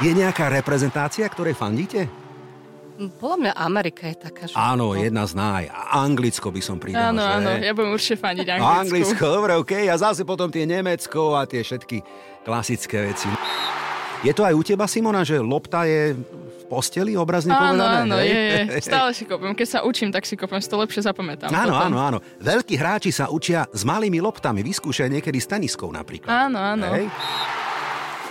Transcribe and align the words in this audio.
Je 0.00 0.10
nejaká 0.10 0.48
reprezentácia, 0.48 1.28
ktorej 1.28 1.52
fandíte? 1.52 2.08
Podľa 3.18 3.38
mňa 3.38 3.52
Amerika 3.56 4.06
je 4.06 4.16
taká, 4.16 4.42
že... 4.46 4.54
Áno, 4.54 4.94
jedna 4.94 5.26
z 5.26 5.34
naj. 5.34 5.64
A 5.66 6.00
Anglicko 6.00 6.54
by 6.54 6.62
som 6.62 6.78
pridal, 6.78 7.10
Áno, 7.10 7.18
že? 7.18 7.32
áno, 7.34 7.50
ja 7.58 7.72
budem 7.74 7.90
určite 7.90 8.16
fandiť 8.16 8.46
Anglicku. 8.46 8.78
Anglicko, 8.78 9.24
dobre, 9.26 9.52
okej. 9.58 9.84
A 9.90 9.96
zase 9.98 10.22
potom 10.22 10.46
tie 10.48 10.62
Nemecko 10.62 11.34
a 11.34 11.42
tie 11.42 11.66
všetky 11.66 11.98
klasické 12.40 13.10
veci. 13.10 13.26
Je 14.22 14.30
to 14.30 14.46
aj 14.46 14.54
u 14.54 14.62
teba, 14.62 14.86
Simona, 14.86 15.26
že 15.26 15.42
lopta 15.42 15.82
je 15.82 16.14
v 16.14 16.62
posteli, 16.70 17.18
obrazne 17.18 17.50
Áno, 17.50 17.74
povedané? 17.74 17.96
áno, 18.06 18.16
hej? 18.22 18.28
je, 18.30 18.42
je. 18.70 18.80
Stále 18.92 19.10
si 19.10 19.24
kopem. 19.26 19.50
Keď 19.50 19.66
sa 19.66 19.78
učím, 19.82 20.14
tak 20.14 20.22
si 20.22 20.38
kopem, 20.38 20.62
si 20.62 20.70
to 20.70 20.78
lepšie 20.78 21.02
zapamätám. 21.02 21.50
Áno, 21.50 21.74
potom. 21.74 21.86
áno, 21.90 21.98
áno. 21.98 22.18
Veľkí 22.38 22.78
hráči 22.78 23.10
sa 23.10 23.26
učia 23.28 23.66
s 23.66 23.82
malými 23.82 24.22
loptami. 24.22 24.62
Vyskúšaj 24.62 25.10
niekedy 25.10 25.42
s 25.42 25.50
teniskou 25.50 25.90
napríklad. 25.90 26.30
Áno, 26.30 26.58
áno. 26.60 26.86
Hej. 26.94 27.10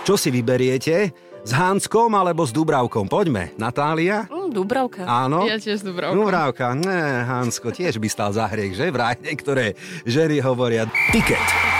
Čo 0.02 0.16
si 0.16 0.32
vyberiete? 0.32 1.12
S 1.42 1.50
Hanskom 1.50 2.14
alebo 2.14 2.46
s 2.46 2.54
Dubravkom? 2.54 3.10
Poďme. 3.10 3.50
Natália? 3.58 4.30
Mm, 4.30 4.54
Dubravka. 4.54 5.02
Áno? 5.02 5.42
Ja 5.42 5.58
tiež 5.58 5.82
Dubravka. 5.82 6.14
Dubravka. 6.14 6.66
Ne, 6.78 7.26
Hansko 7.26 7.74
tiež 7.74 7.98
by 7.98 8.06
stal 8.06 8.30
za 8.30 8.46
hriech, 8.46 8.78
že? 8.78 8.94
Vraj 8.94 9.18
niektoré 9.18 9.74
ženy 10.06 10.38
hovoria. 10.38 10.86
Tiket. 11.10 11.71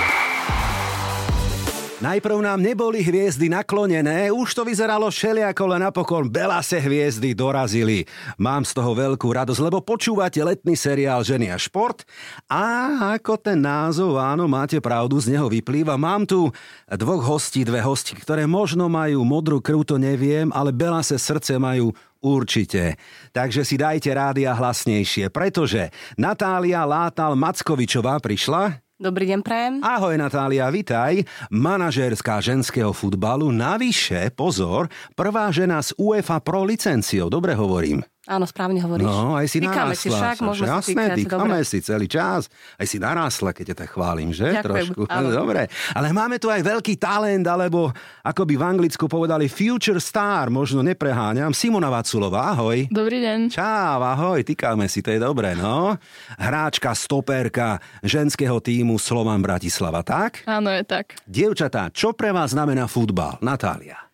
Najprv 2.03 2.43
nám 2.43 2.59
neboli 2.59 2.99
hviezdy 2.99 3.47
naklonené, 3.47 4.27
už 4.35 4.59
to 4.59 4.67
vyzeralo 4.67 5.07
všeliako, 5.07 5.63
len 5.71 5.87
napokon 5.87 6.27
belase 6.27 6.83
hviezdy 6.83 7.31
dorazili. 7.31 8.03
Mám 8.43 8.67
z 8.67 8.75
toho 8.75 8.91
veľkú 8.91 9.31
radosť, 9.31 9.63
lebo 9.63 9.79
počúvate 9.87 10.43
letný 10.43 10.75
seriál 10.75 11.23
Ženy 11.23 11.55
a 11.55 11.59
šport 11.63 12.03
a 12.51 12.91
ako 13.15 13.39
ten 13.39 13.63
názov, 13.63 14.19
áno, 14.19 14.51
máte 14.51 14.83
pravdu, 14.83 15.23
z 15.23 15.39
neho 15.39 15.47
vyplýva. 15.47 15.95
Mám 15.95 16.27
tu 16.27 16.51
dvoch 16.91 17.23
hostí, 17.23 17.63
dve 17.63 17.79
hosti, 17.79 18.19
ktoré 18.19 18.51
možno 18.51 18.91
majú 18.91 19.23
modrú 19.23 19.63
krv, 19.63 19.87
to 19.87 19.95
neviem, 19.95 20.51
ale 20.51 20.75
belase 20.75 21.15
srdce 21.15 21.55
majú 21.55 21.95
Určite. 22.23 23.03
Takže 23.35 23.67
si 23.67 23.75
dajte 23.75 24.15
rádia 24.15 24.55
hlasnejšie, 24.55 25.27
pretože 25.35 25.91
Natália 26.15 26.87
Látal 26.87 27.35
Mackovičová 27.35 28.23
prišla. 28.23 28.79
Dobrý 29.03 29.27
deň, 29.35 29.41
prajem. 29.43 29.75
Ahoj 29.83 30.15
Natália, 30.15 30.71
vitaj. 30.71 31.27
Manažérská 31.51 32.39
ženského 32.39 32.95
futbalu. 32.95 33.51
Navyše, 33.51 34.31
pozor, 34.39 34.87
prvá 35.19 35.51
žena 35.51 35.83
s 35.83 35.91
UEFA 35.99 36.39
Pro 36.39 36.63
licenciou. 36.63 37.27
Dobre 37.27 37.59
hovorím. 37.59 38.07
Áno, 38.23 38.47
správne 38.47 38.79
hovoríš. 38.79 39.03
No, 39.03 39.35
aj 39.35 39.51
si 39.51 39.59
Týkame 39.59 39.99
si 39.99 40.07
narásla. 40.07 40.15
však, 40.15 40.37
môžeme 40.47 40.63
si 40.63 40.71
Jasné, 40.71 40.95
týkať, 40.95 41.17
týkame 41.27 41.59
dobre. 41.59 41.67
si 41.67 41.79
celý 41.83 42.07
čas. 42.07 42.47
Aj 42.79 42.87
si 42.87 42.97
narásla, 43.03 43.51
keď 43.51 43.75
ťa 43.75 43.77
tak 43.83 43.91
chválim, 43.91 44.31
že? 44.31 44.47
Ďakujem, 44.47 44.87
Trošku. 44.95 45.03
áno. 45.11 45.29
Dobre. 45.43 45.67
Ale 45.91 46.15
máme 46.15 46.39
tu 46.39 46.47
aj 46.47 46.63
veľký 46.63 47.03
talent, 47.03 47.43
alebo 47.43 47.91
ako 48.23 48.43
by 48.47 48.55
v 48.55 48.63
Anglicku 48.63 49.11
povedali 49.11 49.51
future 49.51 49.99
star, 49.99 50.55
možno 50.55 50.87
nepreháňam. 50.87 51.51
Simona 51.51 51.91
Vaculová, 51.91 52.55
ahoj. 52.55 52.87
Dobrý 52.95 53.19
deň. 53.27 53.51
Čau, 53.51 53.99
ahoj, 53.99 54.47
týkame 54.47 54.87
si, 54.87 55.03
to 55.03 55.11
je 55.11 55.19
dobré, 55.19 55.59
no. 55.59 55.99
Hráčka, 56.39 56.95
stoperka 56.95 57.83
ženského 58.07 58.63
týmu 58.63 59.03
Slovan 59.03 59.43
Bratislava, 59.43 60.07
tak? 60.07 60.47
Áno, 60.47 60.71
je 60.71 60.87
tak. 60.87 61.19
Dievčatá, 61.27 61.91
čo 61.91 62.15
pre 62.15 62.31
vás 62.31 62.55
znamená 62.55 62.87
futbal? 62.87 63.43
Natália. 63.43 64.12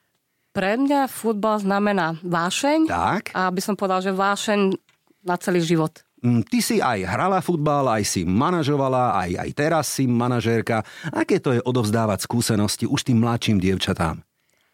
Pre 0.59 0.75
mňa 0.75 1.07
futbal 1.07 1.63
znamená 1.63 2.19
vášeň. 2.19 2.91
Tak. 2.91 3.31
A 3.31 3.47
by 3.47 3.63
som 3.63 3.79
povedal, 3.79 4.03
že 4.03 4.11
vášeň 4.11 4.75
na 5.23 5.39
celý 5.39 5.63
život. 5.63 6.03
Mm, 6.19 6.43
Ty 6.51 6.59
si 6.59 6.83
aj 6.83 6.99
hrala 7.07 7.39
futbal, 7.39 7.87
aj 7.87 8.03
si 8.03 8.27
manažovala, 8.27 9.15
aj, 9.23 9.39
aj 9.39 9.51
teraz 9.55 9.87
si 9.87 10.11
manažérka. 10.11 10.83
Aké 11.15 11.39
to 11.39 11.55
je 11.55 11.63
odovzdávať 11.63 12.27
skúsenosti 12.27 12.91
už 12.91 13.07
tým 13.07 13.23
mladším 13.23 13.63
dievčatám? 13.63 14.27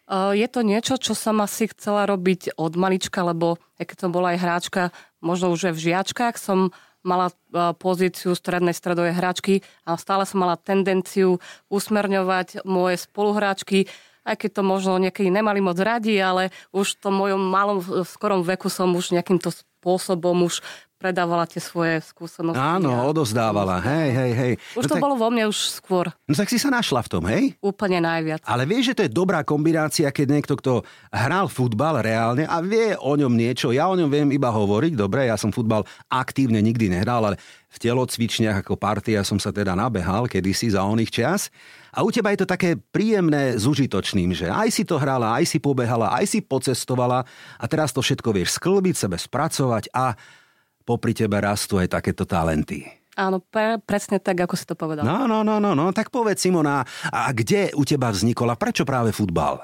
Uh, 0.09 0.33
Je 0.33 0.49
to 0.49 0.65
niečo, 0.65 0.97
čo 0.97 1.13
som 1.13 1.37
asi 1.45 1.69
chcela 1.69 2.09
robiť 2.09 2.57
od 2.57 2.73
malička, 2.81 3.21
lebo 3.21 3.61
keď 3.77 3.97
som 4.01 4.09
bola 4.09 4.33
aj 4.33 4.41
hráčka, 4.41 4.81
možno 5.21 5.53
už 5.53 5.69
aj 5.69 5.73
v 5.77 5.83
žiačkách 5.93 6.35
som 6.41 6.73
mala 7.05 7.29
uh, 7.29 7.77
pozíciu 7.77 8.33
strednej 8.33 8.73
stredovej 8.73 9.13
hráčky 9.13 9.61
a 9.85 9.93
stále 10.01 10.25
som 10.25 10.41
mala 10.41 10.57
tendenciu 10.57 11.37
usmerňovať 11.69 12.65
moje 12.65 13.05
spoluhráčky, 13.05 13.85
aj 14.25 14.35
keď 14.35 14.49
to 14.59 14.61
možno 14.65 14.97
niekedy 14.97 15.29
nemali 15.29 15.61
moc 15.61 15.77
radi, 15.77 16.17
ale 16.17 16.49
už 16.73 16.97
v 16.97 16.99
tom 16.99 17.13
mojom 17.21 17.41
malom, 17.41 17.77
skorom 18.03 18.41
veku 18.41 18.67
som 18.73 18.89
už 18.91 19.13
nejakýmto 19.13 19.53
spôsobom 19.53 20.49
už 20.49 20.65
predávala 20.95 21.45
tie 21.45 21.61
svoje 21.61 22.01
skúsenosti. 22.01 22.57
Áno, 22.57 22.89
a- 22.89 23.05
odovzdávala, 23.11 23.77
hej, 23.83 24.09
hej, 24.09 24.31
hej. 24.33 24.53
Už 24.73 24.87
no 24.87 24.89
to 24.89 24.95
tak, 24.97 25.03
bolo 25.03 25.15
vo 25.19 25.29
mne 25.29 25.51
už 25.51 25.77
skôr 25.77 26.09
No 26.25 26.33
tak 26.33 26.49
si 26.49 26.57
sa 26.57 26.73
našla 26.73 27.05
v 27.05 27.09
tom, 27.11 27.23
hej? 27.29 27.53
úplne 27.61 28.01
najviac. 28.01 28.41
Ale 28.47 28.65
vieš, 28.65 28.89
že 28.89 28.95
to 28.97 29.05
je 29.05 29.11
dobrá 29.13 29.45
kombinácia, 29.45 30.09
keď 30.09 30.27
niekto, 30.33 30.53
kto 30.57 30.73
hral 31.13 31.45
futbal 31.45 32.01
reálne 32.01 32.49
a 32.49 32.57
vie 32.63 32.97
o 32.97 33.13
ňom 33.13 33.29
niečo. 33.29 33.69
Ja 33.69 33.85
o 33.91 33.93
ňom 33.93 34.09
viem 34.09 34.29
iba 34.33 34.49
hovoriť, 34.49 34.97
dobre, 34.97 35.29
ja 35.29 35.37
som 35.37 35.53
futbal 35.53 35.85
aktívne 36.09 36.57
nikdy 36.63 36.89
nehral, 36.89 37.21
ale 37.21 37.37
v 37.69 37.77
telocvičniach 37.77 38.63
ako 38.63 38.79
partia 38.79 39.21
som 39.27 39.35
sa 39.35 39.51
teda 39.51 39.75
nabehal 39.75 40.31
kedysi 40.31 40.71
za 40.71 40.81
oných 40.87 41.11
čas. 41.11 41.51
A 41.95 42.03
u 42.03 42.11
teba 42.11 42.35
je 42.35 42.43
to 42.43 42.47
také 42.51 42.75
príjemné 42.75 43.55
s 43.55 43.63
užitočným, 43.63 44.35
že 44.35 44.51
aj 44.51 44.67
si 44.67 44.83
to 44.83 44.99
hrala, 44.99 45.39
aj 45.39 45.47
si 45.47 45.63
pobehala, 45.63 46.11
aj 46.11 46.27
si 46.27 46.39
pocestovala 46.43 47.23
a 47.55 47.65
teraz 47.71 47.95
to 47.95 48.03
všetko 48.03 48.35
vieš 48.35 48.59
sklbiť, 48.59 48.95
sebe 48.99 49.15
spracovať 49.15 49.95
a 49.95 50.11
popri 50.83 51.15
tebe 51.15 51.39
rastú 51.39 51.79
aj 51.79 51.95
takéto 51.95 52.27
talenty. 52.27 52.83
Áno, 53.15 53.39
pre, 53.39 53.79
presne 53.79 54.19
tak, 54.19 54.43
ako 54.43 54.59
si 54.59 54.67
to 54.67 54.75
povedal. 54.75 55.07
No, 55.07 55.23
no, 55.23 55.39
no, 55.39 55.55
no, 55.63 55.71
no, 55.71 55.95
tak 55.95 56.11
povedz 56.11 56.43
Simona, 56.43 56.83
a 57.07 57.31
kde 57.31 57.71
u 57.79 57.87
teba 57.87 58.11
vznikol 58.11 58.51
a 58.51 58.59
prečo 58.59 58.83
práve 58.83 59.15
futbal? 59.15 59.63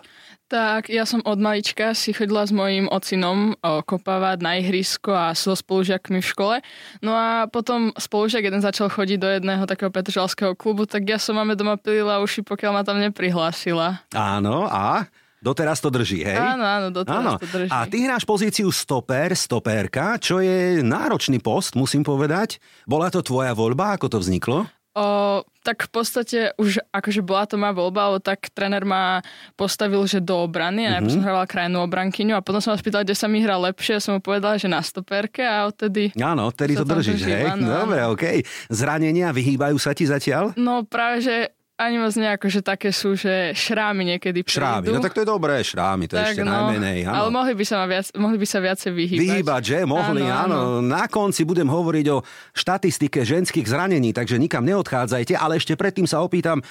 Tak, 0.52 0.92
ja 0.92 1.08
som 1.08 1.24
od 1.24 1.40
malička 1.40 1.96
si 1.96 2.12
chodila 2.12 2.44
s 2.44 2.52
mojím 2.52 2.92
ocinom 2.92 3.56
kopávať 3.64 4.44
na 4.44 4.60
ihrisko 4.60 5.16
a 5.16 5.32
so 5.32 5.56
spolužiakmi 5.56 6.20
v 6.20 6.28
škole. 6.28 6.56
No 7.00 7.16
a 7.16 7.48
potom 7.48 7.96
spolužiak 7.96 8.44
jeden 8.44 8.60
začal 8.60 8.92
chodiť 8.92 9.16
do 9.16 9.32
jedného 9.32 9.64
takého 9.64 9.88
petržalského 9.88 10.52
klubu, 10.60 10.84
tak 10.84 11.08
ja 11.08 11.16
som 11.16 11.40
máme 11.40 11.56
doma 11.56 11.80
pilila 11.80 12.20
uši, 12.20 12.44
pokiaľ 12.44 12.72
ma 12.76 12.84
tam 12.84 13.00
neprihlásila. 13.00 14.04
Áno, 14.12 14.68
a 14.68 15.08
doteraz 15.40 15.80
to 15.80 15.88
drží, 15.88 16.28
hej? 16.28 16.36
Áno, 16.36 16.68
áno, 16.68 16.88
doteraz 16.92 17.24
Áno. 17.24 17.34
to 17.40 17.48
drží. 17.48 17.72
A 17.72 17.88
ty 17.88 18.04
hráš 18.04 18.28
pozíciu 18.28 18.68
stoper, 18.76 19.32
stopérka, 19.40 20.20
čo 20.20 20.44
je 20.44 20.84
náročný 20.84 21.40
post, 21.40 21.80
musím 21.80 22.04
povedať. 22.04 22.60
Bola 22.84 23.08
to 23.08 23.24
tvoja 23.24 23.56
voľba, 23.56 23.96
ako 23.96 24.12
to 24.12 24.18
vzniklo? 24.20 24.68
O, 24.92 25.40
tak 25.62 25.86
v 25.86 25.90
podstate 25.94 26.40
už 26.58 26.82
akože 26.90 27.22
bola 27.22 27.46
to 27.46 27.56
moja 27.56 27.74
voľba, 27.78 28.02
ale 28.14 28.18
tak 28.18 28.50
tréner 28.50 28.82
ma 28.82 29.22
postavil, 29.54 30.02
že 30.10 30.18
do 30.18 30.42
obrany 30.42 30.90
a 30.90 30.98
najprv 30.98 31.14
som 31.14 31.22
hrávala 31.22 31.48
krajnú 31.48 31.78
obrankyňu 31.86 32.34
a 32.34 32.42
potom 32.42 32.58
som 32.58 32.74
ma 32.74 32.82
spýtal, 32.82 33.06
kde 33.06 33.14
sa 33.14 33.30
mi 33.30 33.46
hrá 33.46 33.62
lepšie 33.62 33.98
a 33.98 34.04
som 34.04 34.18
mu 34.18 34.22
povedala, 34.22 34.58
že 34.58 34.66
na 34.66 34.82
stoperke 34.82 35.46
a 35.46 35.70
odtedy... 35.70 36.12
Áno, 36.18 36.50
odtedy 36.50 36.74
to 36.74 36.86
držíš, 36.86 37.22
hej? 37.30 37.46
áno, 37.46 37.70
Dobre, 37.70 38.02
okej. 38.10 38.38
Zranenia 38.74 39.30
vyhýbajú 39.30 39.78
sa 39.78 39.94
ti 39.94 40.10
zatiaľ? 40.10 40.58
No 40.58 40.82
práve, 40.84 41.22
že 41.22 41.36
ani 41.82 41.98
moc 41.98 42.14
nejako, 42.14 42.46
že 42.46 42.62
také 42.62 42.94
sú, 42.94 43.18
že 43.18 43.58
šrámy 43.58 44.16
niekedy 44.16 44.46
Šrámy, 44.46 44.86
prídu. 44.86 44.96
no 44.96 45.02
tak 45.02 45.18
to 45.18 45.26
je 45.26 45.28
dobré, 45.28 45.58
šrámy, 45.66 46.06
to 46.06 46.14
je 46.14 46.38
ešte 46.38 46.46
najmenej. 46.46 47.10
Áno. 47.10 47.16
Ale 47.18 47.30
mohli 47.34 47.54
by 47.58 47.64
sa, 47.66 47.76
ma 47.82 47.88
viac, 47.90 48.06
mohli 48.14 48.38
by 48.38 48.48
sa 48.48 48.60
viacej 48.62 48.92
vyhýbať. 48.94 49.26
Vyhýbať, 49.26 49.62
že? 49.66 49.78
Mohli, 49.90 50.22
áno, 50.30 50.38
áno. 50.38 50.60
Na 50.86 51.10
konci 51.10 51.42
budem 51.42 51.66
hovoriť 51.66 52.06
o 52.14 52.22
štatistike 52.54 53.26
ženských 53.26 53.66
zranení, 53.66 54.14
takže 54.14 54.38
nikam 54.38 54.62
neodchádzajte, 54.62 55.34
ale 55.34 55.58
ešte 55.58 55.74
predtým 55.74 56.06
sa 56.06 56.22
opýtam, 56.22 56.62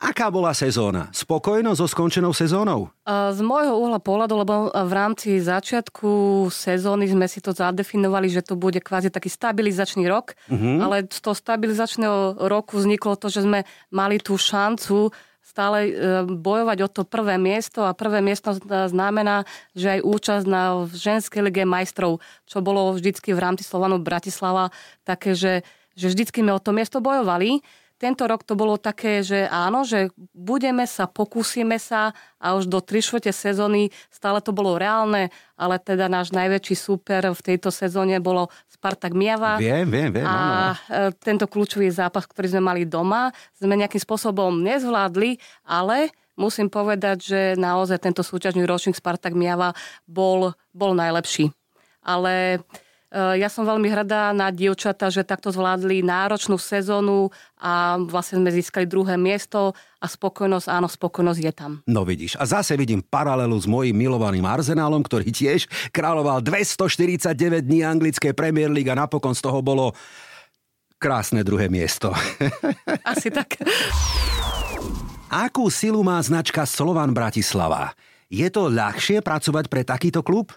aká 0.00 0.32
bola 0.32 0.56
sezóna? 0.56 1.12
Spokojno 1.12 1.76
so 1.76 1.84
skončenou 1.84 2.32
sezónou? 2.32 2.88
Z 3.04 3.40
môjho 3.44 3.76
uhla 3.76 4.00
pohľadu, 4.00 4.34
lebo 4.34 4.54
v 4.72 4.92
rámci 4.92 5.36
začiatku 5.38 6.08
sezóny 6.48 7.06
sme 7.06 7.28
si 7.28 7.38
to 7.38 7.52
zadefinovali, 7.52 8.32
že 8.32 8.40
to 8.40 8.56
bude 8.56 8.80
kvázi 8.80 9.12
taký 9.12 9.28
stabilizačný 9.28 10.08
rok, 10.08 10.32
Mhm. 10.48 10.80
ale 10.80 10.96
z 11.04 11.20
toho 11.20 11.36
stabilizačného 11.36 12.40
roku 12.48 12.80
vzniklo 12.80 13.14
to, 13.14 13.28
že 13.28 13.44
sme 13.44 13.68
mali 13.92 14.16
tú 14.16 14.34
šancu 14.34 15.12
stále 15.40 15.78
e, 15.82 15.92
bojovať 16.30 16.78
o 16.86 16.88
to 16.88 17.02
prvé 17.02 17.34
miesto 17.34 17.82
a 17.82 17.90
prvé 17.90 18.22
miesto 18.22 18.54
znamená, 18.86 19.42
že 19.74 19.98
aj 19.98 20.06
účasť 20.06 20.46
na 20.46 20.86
ženskej 20.86 21.42
lige 21.42 21.66
majstrov, 21.66 22.22
čo 22.46 22.62
bolo 22.62 22.94
vždycky 22.94 23.34
v 23.34 23.42
rámci 23.42 23.66
Slovanu 23.66 23.98
Bratislava, 23.98 24.70
také, 25.02 25.34
že, 25.34 25.66
že 25.98 26.06
vždycky 26.06 26.46
sme 26.46 26.54
o 26.54 26.62
to 26.62 26.70
miesto 26.70 27.02
bojovali. 27.02 27.66
Tento 28.00 28.24
rok 28.24 28.48
to 28.48 28.56
bolo 28.56 28.80
také, 28.80 29.20
že 29.20 29.44
áno, 29.52 29.84
že 29.84 30.08
budeme 30.32 30.88
sa, 30.88 31.04
pokúsime 31.04 31.76
sa 31.76 32.16
a 32.40 32.56
už 32.56 32.64
do 32.64 32.80
3 32.80 32.96
štvrte 32.96 33.28
sezóny 33.28 33.92
stále 34.08 34.40
to 34.40 34.56
bolo 34.56 34.80
reálne, 34.80 35.28
ale 35.52 35.76
teda 35.76 36.08
náš 36.08 36.32
najväčší 36.32 36.80
súper 36.80 37.28
v 37.28 37.40
tejto 37.44 37.68
sezóne 37.68 38.16
bolo 38.16 38.48
Spartak 38.72 39.12
Miava. 39.12 39.60
Viem, 39.60 39.84
viem, 39.92 40.08
viem. 40.16 40.24
áno. 40.24 40.32
A 40.32 40.56
e, 40.72 41.12
tento 41.20 41.44
kľúčový 41.44 41.92
zápas, 41.92 42.24
ktorý 42.24 42.56
sme 42.56 42.72
mali 42.72 42.82
doma, 42.88 43.36
sme 43.60 43.76
nejakým 43.76 44.00
spôsobom 44.00 44.64
nezvládli, 44.64 45.36
ale 45.68 46.08
musím 46.40 46.72
povedať, 46.72 47.16
že 47.20 47.40
naozaj 47.60 48.00
tento 48.00 48.24
súťažný 48.24 48.64
ročník 48.64 48.96
Spartak 48.96 49.36
Miava 49.36 49.76
bol, 50.08 50.56
bol 50.72 50.96
najlepší. 50.96 51.52
Ale 52.00 52.64
ja 53.10 53.50
som 53.50 53.66
veľmi 53.66 53.90
hrdá 53.90 54.30
na 54.30 54.54
dievčata, 54.54 55.10
že 55.10 55.26
takto 55.26 55.50
zvládli 55.50 55.98
náročnú 56.06 56.54
sezónu 56.54 57.34
a 57.58 57.98
vlastne 57.98 58.38
sme 58.38 58.54
získali 58.54 58.86
druhé 58.86 59.18
miesto 59.18 59.74
a 59.98 60.06
spokojnosť, 60.06 60.66
áno, 60.70 60.86
spokojnosť 60.86 61.40
je 61.42 61.52
tam. 61.52 61.72
No 61.90 62.06
vidíš, 62.06 62.38
a 62.38 62.46
zase 62.46 62.78
vidím 62.78 63.02
paralelu 63.02 63.58
s 63.58 63.66
mojim 63.66 63.98
milovaným 63.98 64.46
Arsenálom, 64.46 65.02
ktorý 65.02 65.26
tiež 65.34 65.66
kráľoval 65.90 66.38
249 66.46 67.66
dní 67.66 67.82
anglické 67.82 68.30
Premier 68.30 68.70
League 68.70 68.88
a 68.88 68.94
napokon 68.94 69.34
z 69.34 69.42
toho 69.42 69.58
bolo 69.58 69.90
krásne 71.02 71.42
druhé 71.42 71.66
miesto. 71.66 72.14
Asi 73.10 73.34
tak. 73.34 73.58
Akú 75.26 75.66
silu 75.66 76.06
má 76.06 76.22
značka 76.22 76.62
Slovan 76.62 77.10
Bratislava? 77.10 77.90
Je 78.30 78.46
to 78.46 78.70
ľahšie 78.70 79.18
pracovať 79.18 79.66
pre 79.66 79.82
takýto 79.82 80.22
klub? 80.22 80.54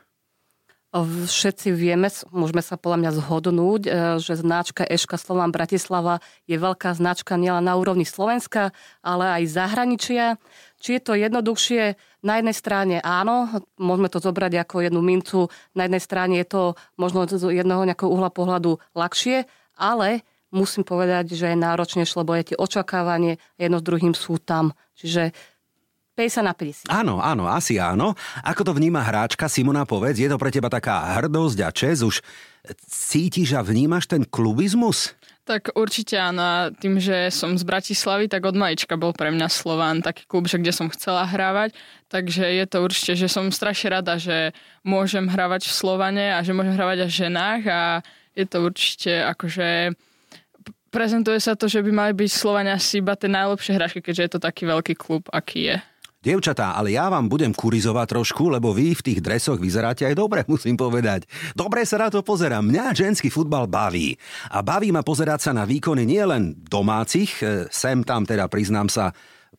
Všetci 0.94 1.74
vieme, 1.74 2.06
môžeme 2.30 2.62
sa 2.62 2.78
podľa 2.78 3.02
mňa 3.02 3.12
zhodnúť, 3.18 3.82
e, 3.82 3.90
že 4.22 4.38
značka 4.38 4.86
Eška 4.86 5.18
Slovan 5.18 5.50
Bratislava 5.50 6.22
je 6.46 6.54
veľká 6.54 6.94
značka 6.94 7.34
nielen 7.34 7.66
na 7.66 7.74
úrovni 7.74 8.06
Slovenska, 8.06 8.70
ale 9.02 9.42
aj 9.42 9.58
zahraničia. 9.58 10.38
Či 10.78 10.90
je 10.94 11.02
to 11.02 11.18
jednoduchšie? 11.18 11.98
Na 12.22 12.38
jednej 12.38 12.54
strane 12.54 12.96
áno, 13.02 13.50
môžeme 13.82 14.06
to 14.06 14.22
zobrať 14.22 14.54
ako 14.62 14.86
jednu 14.86 15.02
mincu. 15.02 15.50
Na 15.74 15.90
jednej 15.90 15.98
strane 15.98 16.38
je 16.38 16.46
to 16.46 16.62
možno 16.94 17.26
z 17.26 17.42
jedného 17.42 17.90
nejakého 17.90 18.14
uhla 18.14 18.30
pohľadu 18.30 18.78
ľahšie, 18.94 19.50
ale 19.74 20.22
musím 20.54 20.86
povedať, 20.86 21.34
že 21.34 21.50
je 21.50 21.58
náročnejšie, 21.58 22.22
lebo 22.22 22.38
je 22.38 22.54
tie 22.54 22.58
očakávanie 22.62 23.42
jedno 23.58 23.82
s 23.82 23.88
druhým 23.90 24.14
sú 24.14 24.38
tam. 24.38 24.78
Čiže 24.94 25.34
50 26.14 26.46
na 26.46 26.54
50. 26.54 26.94
Áno, 26.94 27.18
áno, 27.18 27.50
asi 27.50 27.82
áno. 27.82 28.14
Ako 28.46 28.62
to 28.62 28.72
vníma 28.78 29.02
hráčka 29.02 29.50
Simona 29.50 29.82
Povedz? 29.82 30.22
Je 30.22 30.30
to 30.30 30.38
pre 30.38 30.54
teba 30.54 30.70
taká 30.70 31.18
hrdosť 31.18 31.60
a 31.66 31.70
čes? 31.74 32.06
Už 32.06 32.22
cítiš 32.86 33.58
a 33.58 33.66
vnímaš 33.66 34.06
ten 34.06 34.22
klubizmus? 34.22 35.18
Tak 35.44 35.76
určite 35.76 36.16
áno. 36.16 36.72
Tým, 36.78 37.02
že 37.02 37.34
som 37.34 37.58
z 37.58 37.66
Bratislavy, 37.66 38.30
tak 38.30 38.46
od 38.46 38.56
malička 38.56 38.96
bol 38.96 39.12
pre 39.12 39.34
mňa 39.34 39.50
Slován 39.50 40.00
taký 40.06 40.24
klub, 40.30 40.48
že 40.48 40.62
kde 40.62 40.72
som 40.72 40.88
chcela 40.88 41.28
hrávať. 41.28 41.76
Takže 42.08 42.46
je 42.46 42.66
to 42.70 42.78
určite, 42.86 43.18
že 43.20 43.28
som 43.28 43.52
strašne 43.52 44.00
rada, 44.00 44.16
že 44.16 44.56
môžem 44.86 45.28
hrávať 45.28 45.68
v 45.68 45.74
Slovane 45.76 46.26
a 46.32 46.46
že 46.46 46.56
môžem 46.56 46.78
hrávať 46.78 47.04
aj 47.04 47.10
v 47.10 47.20
ženách 47.26 47.62
a 47.68 47.82
je 48.38 48.46
to 48.48 48.58
určite 48.64 49.14
akože 49.34 49.98
prezentuje 50.94 51.42
sa 51.42 51.58
to, 51.58 51.66
že 51.66 51.82
by 51.82 51.90
mali 51.90 52.14
byť 52.14 52.30
Slovania 52.30 52.78
asi 52.78 53.02
iba 53.02 53.18
tie 53.18 53.26
najlepšie 53.26 53.74
hráčky, 53.74 54.00
keďže 54.06 54.22
je 54.22 54.32
to 54.38 54.40
taký 54.40 54.70
veľký 54.70 54.94
klub, 54.94 55.26
aký 55.34 55.74
je. 55.74 55.78
Dievčatá, 56.24 56.80
ale 56.80 56.96
ja 56.96 57.12
vám 57.12 57.28
budem 57.28 57.52
kurizovať 57.52 58.16
trošku, 58.16 58.48
lebo 58.48 58.72
vy 58.72 58.96
v 58.96 59.06
tých 59.12 59.20
dresoch 59.20 59.60
vyzeráte 59.60 60.08
aj 60.08 60.16
dobre, 60.16 60.48
musím 60.54 60.80
povedať. 60.80 61.28
Dobre 61.52 61.84
sa 61.84 62.00
na 62.00 62.08
to 62.08 62.24
pozerám. 62.24 62.64
Mňa 62.64 62.96
ženský 62.96 63.28
futbal 63.28 63.68
baví. 63.68 64.16
A 64.56 64.64
baví 64.64 64.96
ma 64.96 65.04
pozerať 65.04 65.40
sa 65.44 65.52
na 65.52 65.68
výkony 65.68 66.08
nielen 66.08 66.56
domácich, 66.64 67.44
e, 67.44 67.68
sem 67.68 68.08
tam 68.08 68.24
teda 68.24 68.48
priznám 68.48 68.88
sa, 68.88 69.12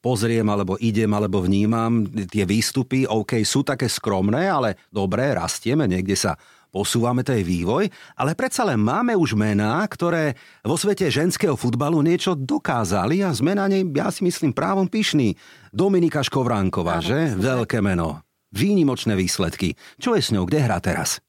pozriem, 0.04 0.44
alebo 0.44 0.76
idem, 0.76 1.08
alebo 1.16 1.40
vnímam 1.40 2.04
tie 2.28 2.44
výstupy, 2.44 3.08
OK, 3.08 3.40
sú 3.40 3.64
také 3.64 3.88
skromné, 3.88 4.52
ale 4.52 4.76
dobre, 4.92 5.32
rastieme, 5.32 5.88
niekde 5.88 6.12
sa 6.12 6.36
posúvame, 6.68 7.22
to 7.22 7.30
je 7.32 7.46
vývoj, 7.46 7.86
ale 8.18 8.34
predsa 8.34 8.66
len 8.66 8.82
máme 8.82 9.14
už 9.14 9.38
mená, 9.38 9.80
ktoré 9.86 10.34
vo 10.66 10.74
svete 10.74 11.06
ženského 11.06 11.54
futbalu 11.54 12.02
niečo 12.02 12.34
dokázali 12.34 13.22
a 13.22 13.30
sme 13.30 13.54
na 13.54 13.70
nej, 13.70 13.86
ja 13.94 14.10
si 14.10 14.26
myslím, 14.26 14.50
právom 14.50 14.90
pyšný. 14.90 15.38
Dominika 15.70 16.20
Škovránková, 16.20 16.98
že? 16.98 17.32
Veľké 17.38 17.78
meno. 17.78 18.26
Výnimočné 18.50 19.14
výsledky. 19.14 19.78
Čo 20.02 20.18
je 20.18 20.22
s 20.22 20.34
ňou? 20.34 20.50
Kde 20.50 20.58
hrá 20.66 20.82
teraz? 20.82 21.22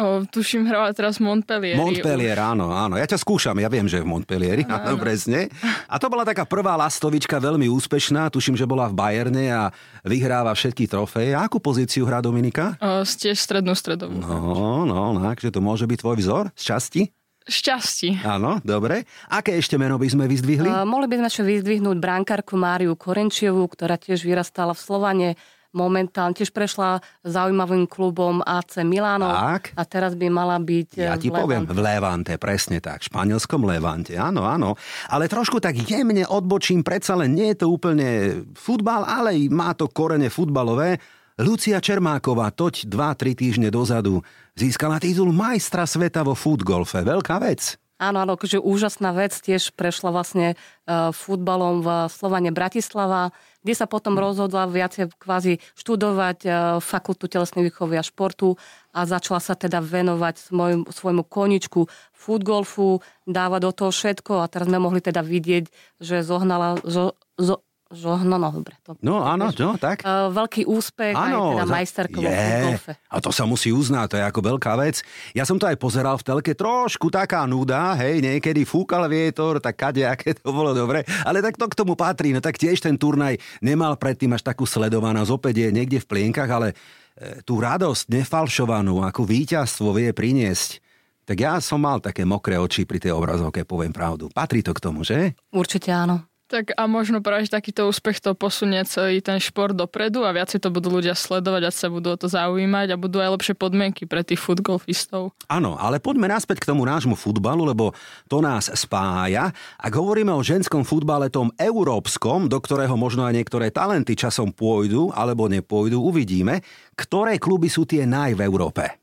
O, 0.00 0.24
tuším, 0.24 0.64
hrala 0.64 0.96
teraz 0.96 1.20
Montpellier. 1.20 1.76
Montpellier, 1.76 2.40
áno, 2.40 2.72
áno. 2.72 2.96
Ja 2.96 3.04
ťa 3.04 3.20
skúšam, 3.20 3.52
ja 3.60 3.68
viem, 3.68 3.84
že 3.84 4.00
v 4.00 4.08
Montpellieri, 4.08 4.64
áno, 4.64 4.96
áno, 4.96 4.96
presne. 4.96 5.52
A 5.84 6.00
to 6.00 6.08
bola 6.08 6.24
taká 6.24 6.48
prvá 6.48 6.72
lastovička, 6.80 7.36
veľmi 7.36 7.68
úspešná. 7.68 8.32
Tuším, 8.32 8.56
že 8.56 8.64
bola 8.64 8.88
v 8.88 8.96
Bayerne 8.96 9.52
a 9.52 9.62
vyhráva 10.00 10.56
všetky 10.56 10.88
trofeje. 10.88 11.36
A 11.36 11.44
akú 11.44 11.60
pozíciu 11.60 12.08
hrá 12.08 12.24
Dominika? 12.24 12.80
O, 12.80 13.04
tiež 13.04 13.36
strednú 13.36 13.76
stredovú. 13.76 14.16
No, 14.16 14.88
no, 14.88 15.12
no, 15.12 15.20
takže 15.20 15.52
to 15.52 15.60
môže 15.60 15.84
byť 15.84 15.98
tvoj 16.00 16.16
vzor 16.16 16.44
z 16.56 16.62
časti? 16.64 17.02
Šťastí. 17.50 18.20
Áno, 18.22 18.60
dobre. 18.62 19.08
Aké 19.26 19.56
ešte 19.56 19.80
meno 19.80 19.96
by 19.96 20.08
sme 20.12 20.24
vyzdvihli? 20.28 20.68
Uh, 20.68 20.84
mohli 20.84 21.08
by 21.08 21.24
sme 21.24 21.26
ešte 21.28 21.44
vyzdvihnúť 21.44 21.96
brankárku 21.98 22.54
Máriu 22.54 22.92
Korenčiovú, 22.94 23.64
ktorá 23.64 23.96
tiež 23.96 24.22
vyrastala 24.22 24.76
v 24.76 24.80
Slovane 24.80 25.28
momentálne 25.70 26.34
tiež 26.34 26.50
prešla 26.50 26.98
zaujímavým 27.22 27.86
klubom 27.86 28.42
AC 28.42 28.82
Milano 28.82 29.30
tak. 29.30 29.74
a 29.78 29.82
teraz 29.86 30.18
by 30.18 30.26
mala 30.26 30.58
byť 30.58 30.88
Ja 30.98 31.14
ti 31.14 31.30
v 31.30 31.38
poviem, 31.38 31.64
v 31.66 31.78
Levante, 31.78 32.34
presne 32.36 32.82
tak, 32.82 33.02
v 33.02 33.08
španielskom 33.10 33.62
Levante, 33.62 34.18
áno, 34.18 34.46
áno. 34.46 34.74
Ale 35.06 35.30
trošku 35.30 35.62
tak 35.62 35.78
jemne 35.78 36.26
odbočím, 36.26 36.82
predsa 36.82 37.14
len 37.14 37.34
nie 37.34 37.54
je 37.54 37.62
to 37.62 37.66
úplne 37.70 38.42
futbal, 38.58 39.06
ale 39.06 39.36
má 39.48 39.74
to 39.74 39.86
korene 39.90 40.28
futbalové. 40.28 40.98
Lucia 41.40 41.80
Čermáková 41.80 42.52
toť 42.52 42.84
2-3 42.84 43.32
týždne 43.32 43.68
dozadu 43.72 44.20
získala 44.52 45.00
titul 45.00 45.32
majstra 45.32 45.88
sveta 45.88 46.20
vo 46.20 46.36
futgolfe. 46.36 47.00
Veľká 47.00 47.40
vec. 47.40 47.80
Áno, 48.00 48.24
áno, 48.24 48.40
akože 48.40 48.56
úžasná 48.56 49.12
vec, 49.12 49.36
tiež 49.36 49.76
prešla 49.76 50.08
vlastne 50.08 50.56
uh, 50.56 51.12
futbalom 51.12 51.84
v 51.84 51.88
Slovane 52.08 52.48
Bratislava, 52.48 53.28
kde 53.60 53.76
sa 53.76 53.84
potom 53.84 54.16
rozhodla 54.16 54.64
viacej 54.64 55.12
kvázi 55.20 55.60
študovať 55.76 56.38
uh, 56.48 56.54
fakultu 56.80 57.28
telesnej 57.28 57.68
výchovy 57.68 58.00
a 58.00 58.04
športu 58.04 58.56
a 58.96 59.04
začala 59.04 59.44
sa 59.44 59.52
teda 59.52 59.84
venovať 59.84 60.34
svojmu, 60.48 60.84
svojmu 60.88 61.22
koničku 61.28 61.92
futgolfu, 62.16 63.04
dávať 63.28 63.60
do 63.68 63.72
toho 63.76 63.90
všetko 63.92 64.32
a 64.40 64.48
teraz 64.48 64.72
sme 64.72 64.80
mohli 64.80 65.04
teda 65.04 65.20
vidieť, 65.20 65.68
že 66.00 66.24
zohnala, 66.24 66.80
zo, 66.80 67.20
zo, 67.36 67.60
Žo, 67.90 68.22
no, 68.22 68.38
no, 68.38 68.54
dobre. 68.54 68.78
To, 68.86 68.94
no 69.02 69.26
áno, 69.26 69.50
no, 69.50 69.74
tak. 69.74 70.06
Uh, 70.06 70.30
veľký 70.30 70.62
úspech 70.62 71.10
áno, 71.10 71.58
aj 71.58 71.66
teda 71.66 71.66
majsterkovo 71.66 72.22
v 72.22 72.54
golfe. 72.70 72.92
A 73.10 73.18
to 73.18 73.34
sa 73.34 73.50
musí 73.50 73.74
uznať, 73.74 74.06
to 74.14 74.16
je 74.22 74.24
ako 74.30 74.40
veľká 74.46 74.78
vec. 74.78 75.02
Ja 75.34 75.42
som 75.42 75.58
to 75.58 75.66
aj 75.66 75.74
pozeral 75.74 76.14
v 76.14 76.22
telke, 76.22 76.54
trošku 76.54 77.10
taká 77.10 77.50
nuda, 77.50 77.98
hej, 77.98 78.22
niekedy 78.22 78.62
fúkal 78.62 79.10
vietor, 79.10 79.58
tak 79.58 79.74
kade, 79.74 80.06
aké 80.06 80.38
to 80.38 80.54
bolo 80.54 80.70
dobre. 80.70 81.02
Ale 81.26 81.42
tak 81.42 81.58
to 81.58 81.66
k 81.66 81.74
tomu 81.82 81.98
patrí, 81.98 82.30
no 82.30 82.38
tak 82.38 82.62
tiež 82.62 82.78
ten 82.78 82.94
turnaj 82.94 83.42
nemal 83.58 83.98
predtým 83.98 84.38
až 84.38 84.46
takú 84.46 84.70
sledovanosť, 84.70 85.34
opäť 85.34 85.66
je 85.66 85.68
niekde 85.74 85.98
v 85.98 86.06
plienkach, 86.06 86.46
ale 86.46 86.78
e, 87.18 87.42
tú 87.42 87.58
radosť 87.58 88.06
nefalšovanú, 88.06 89.02
ako 89.02 89.26
víťazstvo 89.26 89.98
vie 89.98 90.14
priniesť, 90.14 90.78
tak 91.26 91.42
ja 91.42 91.58
som 91.58 91.82
mal 91.82 91.98
také 91.98 92.22
mokré 92.22 92.54
oči 92.54 92.86
pri 92.86 93.02
tej 93.02 93.18
obrazovke, 93.18 93.66
poviem 93.66 93.90
pravdu. 93.90 94.30
Patrí 94.30 94.62
to 94.62 94.70
k 94.70 94.78
tomu, 94.78 95.02
že? 95.02 95.34
Určite 95.50 95.90
áno. 95.90 96.29
Tak 96.50 96.74
a 96.74 96.90
možno 96.90 97.22
práve 97.22 97.46
takýto 97.46 97.86
úspech 97.86 98.18
to 98.18 98.34
posunie 98.34 98.82
celý 98.82 99.22
ten 99.22 99.38
šport 99.38 99.70
dopredu 99.70 100.26
a 100.26 100.34
viacej 100.34 100.58
to 100.58 100.74
budú 100.74 100.98
ľudia 100.98 101.14
sledovať 101.14 101.62
a 101.62 101.70
sa 101.70 101.86
budú 101.86 102.10
o 102.10 102.18
to 102.18 102.26
zaujímať 102.26 102.90
a 102.90 102.98
budú 102.98 103.22
aj 103.22 103.38
lepšie 103.38 103.54
podmienky 103.54 104.02
pre 104.02 104.26
tých 104.26 104.42
futgolfistov. 104.42 105.30
Áno, 105.46 105.78
ale 105.78 106.02
poďme 106.02 106.26
naspäť 106.26 106.66
k 106.66 106.74
tomu 106.74 106.82
nášmu 106.82 107.14
futbalu, 107.14 107.70
lebo 107.70 107.94
to 108.26 108.42
nás 108.42 108.66
spája. 108.74 109.54
Ak 109.78 109.94
hovoríme 109.94 110.34
o 110.34 110.42
ženskom 110.42 110.82
futbale 110.82 111.30
tom 111.30 111.54
európskom, 111.54 112.50
do 112.50 112.58
ktorého 112.58 112.98
možno 112.98 113.22
aj 113.30 113.38
niektoré 113.38 113.70
talenty 113.70 114.18
časom 114.18 114.50
pôjdu 114.50 115.14
alebo 115.14 115.46
nepôjdu, 115.46 116.02
uvidíme, 116.02 116.66
ktoré 116.98 117.38
kluby 117.38 117.70
sú 117.70 117.86
tie 117.86 118.02
naj 118.02 118.34
v 118.34 118.42
Európe. 118.42 118.98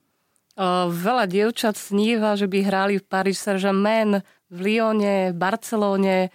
Veľa 0.92 1.32
dievčat 1.32 1.80
sníva, 1.80 2.36
že 2.36 2.52
by 2.52 2.60
hrali 2.60 3.00
v 3.00 3.08
Paris 3.08 3.40
Saint-Germain, 3.40 4.20
v 4.52 4.58
Lyone, 4.60 5.32
v 5.32 5.38
Barcelóne, 5.40 6.28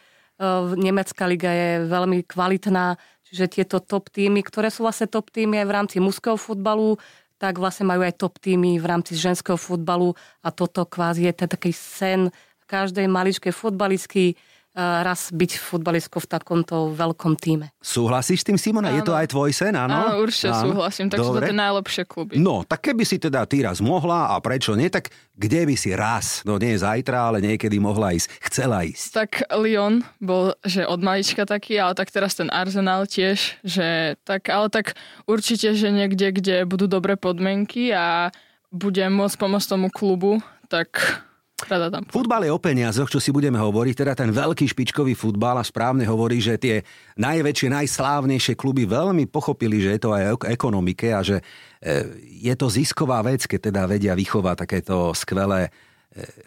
Nemecká 0.74 1.30
liga 1.30 1.50
je 1.54 1.86
veľmi 1.86 2.26
kvalitná, 2.26 2.98
čiže 3.30 3.62
tieto 3.62 3.78
top 3.78 4.10
týmy, 4.10 4.42
ktoré 4.42 4.74
sú 4.74 4.82
vlastne 4.82 5.06
top 5.06 5.30
týmy 5.30 5.62
aj 5.62 5.66
v 5.70 5.74
rámci 5.74 5.96
mužského 6.02 6.34
futbalu, 6.34 6.98
tak 7.38 7.62
vlastne 7.62 7.86
majú 7.86 8.02
aj 8.02 8.18
top 8.18 8.42
týmy 8.42 8.78
v 8.82 8.86
rámci 8.86 9.14
ženského 9.14 9.58
futbalu 9.58 10.14
a 10.42 10.50
toto 10.50 10.82
kvázi 10.86 11.30
je 11.30 11.34
ten 11.34 11.48
taký 11.50 11.70
sen 11.70 12.34
každej 12.72 13.04
maličkej 13.04 13.52
futbalistky, 13.52 14.40
raz 14.76 15.28
byť 15.28 15.60
futbalistkou 15.60 16.24
v 16.24 16.28
takomto 16.32 16.96
veľkom 16.96 17.36
týme. 17.36 17.76
Súhlasíš 17.84 18.40
s 18.40 18.46
tým, 18.48 18.56
Simona? 18.56 18.88
Áno. 18.88 18.96
Je 18.96 19.02
to 19.04 19.12
aj 19.12 19.26
tvoj 19.28 19.52
sen, 19.52 19.76
áno? 19.76 19.92
Áno, 19.92 20.24
určite 20.24 20.48
áno. 20.48 20.72
súhlasím, 20.72 21.12
takže 21.12 21.28
Dobre. 21.28 21.44
to 21.44 21.52
je 21.52 21.60
najlepšie 21.60 22.02
kluby. 22.08 22.32
No, 22.40 22.64
tak 22.64 22.80
keby 22.88 23.04
si 23.04 23.20
teda 23.20 23.44
ty 23.44 23.60
raz 23.60 23.84
mohla 23.84 24.32
a 24.32 24.40
prečo 24.40 24.72
nie, 24.72 24.88
tak 24.88 25.12
kde 25.36 25.68
by 25.68 25.76
si 25.76 25.92
raz, 25.92 26.40
no 26.48 26.56
nie 26.56 26.72
zajtra, 26.72 27.28
ale 27.28 27.44
niekedy 27.44 27.76
mohla 27.76 28.16
ísť, 28.16 28.32
chcela 28.48 28.80
ísť? 28.88 29.04
Tak 29.12 29.30
Lyon 29.60 30.08
bol, 30.24 30.56
že 30.64 30.88
od 30.88 31.04
malička 31.04 31.44
taký, 31.44 31.76
ale 31.76 31.92
tak 31.92 32.08
teraz 32.08 32.32
ten 32.32 32.48
Arsenal 32.48 33.04
tiež, 33.04 33.60
že 33.60 34.16
tak, 34.24 34.48
ale 34.48 34.72
tak 34.72 34.96
určite, 35.28 35.76
že 35.76 35.92
niekde, 35.92 36.32
kde 36.32 36.56
budú 36.64 36.88
dobré 36.88 37.20
podmienky 37.20 37.92
a 37.92 38.32
budem 38.72 39.12
môcť 39.12 39.36
pomôcť 39.36 39.68
tomu 39.68 39.92
klubu, 39.92 40.40
tak 40.72 40.96
Rada 41.66 41.88
tam. 41.92 42.02
Futbal 42.08 42.48
je 42.48 42.52
o 42.52 42.60
peniazoch, 42.60 43.10
čo 43.10 43.20
si 43.22 43.30
budeme 43.30 43.60
hovoriť, 43.60 43.94
teda 43.94 44.12
ten 44.18 44.30
veľký 44.30 44.66
špičkový 44.70 45.14
futbal 45.14 45.60
a 45.60 45.64
správne 45.64 46.06
hovorí, 46.08 46.42
že 46.42 46.58
tie 46.58 46.82
najväčšie, 47.18 47.68
najslávnejšie 47.70 48.54
kluby 48.58 48.88
veľmi 48.88 49.30
pochopili, 49.30 49.82
že 49.82 49.94
je 49.96 50.00
to 50.00 50.10
aj 50.10 50.24
o 50.34 50.36
ekonomike 50.48 51.12
a 51.12 51.20
že 51.22 51.38
e, 51.38 51.44
je 52.42 52.54
to 52.58 52.66
zisková 52.72 53.22
vec, 53.22 53.46
keď 53.46 53.70
teda 53.70 53.82
vedia 53.86 54.14
vychovať 54.16 54.56
takéto 54.66 55.14
skvelé 55.14 55.70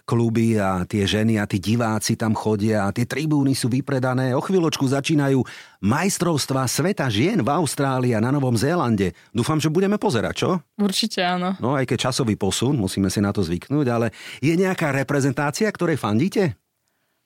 kluby 0.05 0.61
a 0.61 0.85
tie 0.85 1.09
ženy 1.09 1.41
a 1.41 1.49
tí 1.49 1.57
diváci 1.57 2.13
tam 2.13 2.37
chodia 2.37 2.85
a 2.85 2.93
tie 2.93 3.09
tribúny 3.09 3.57
sú 3.57 3.65
vypredané. 3.69 4.37
O 4.37 4.41
chvíľočku 4.41 4.85
začínajú 4.85 5.41
majstrovstva 5.81 6.69
sveta 6.69 7.09
žien 7.09 7.41
v 7.41 7.49
Austrálii 7.49 8.13
a 8.13 8.21
na 8.21 8.29
Novom 8.29 8.53
Zélande. 8.53 9.17
Dúfam, 9.33 9.57
že 9.57 9.73
budeme 9.73 9.97
pozerať, 9.97 10.33
čo? 10.37 10.49
Určite 10.77 11.25
áno. 11.25 11.57
No 11.57 11.73
aj 11.73 11.89
keď 11.89 12.09
časový 12.09 12.37
posun, 12.37 12.77
musíme 12.77 13.09
si 13.09 13.21
na 13.21 13.33
to 13.33 13.41
zvyknúť, 13.41 13.87
ale 13.89 14.13
je 14.41 14.53
nejaká 14.53 14.93
reprezentácia, 14.93 15.69
ktorej 15.73 15.97
fandíte? 15.97 16.57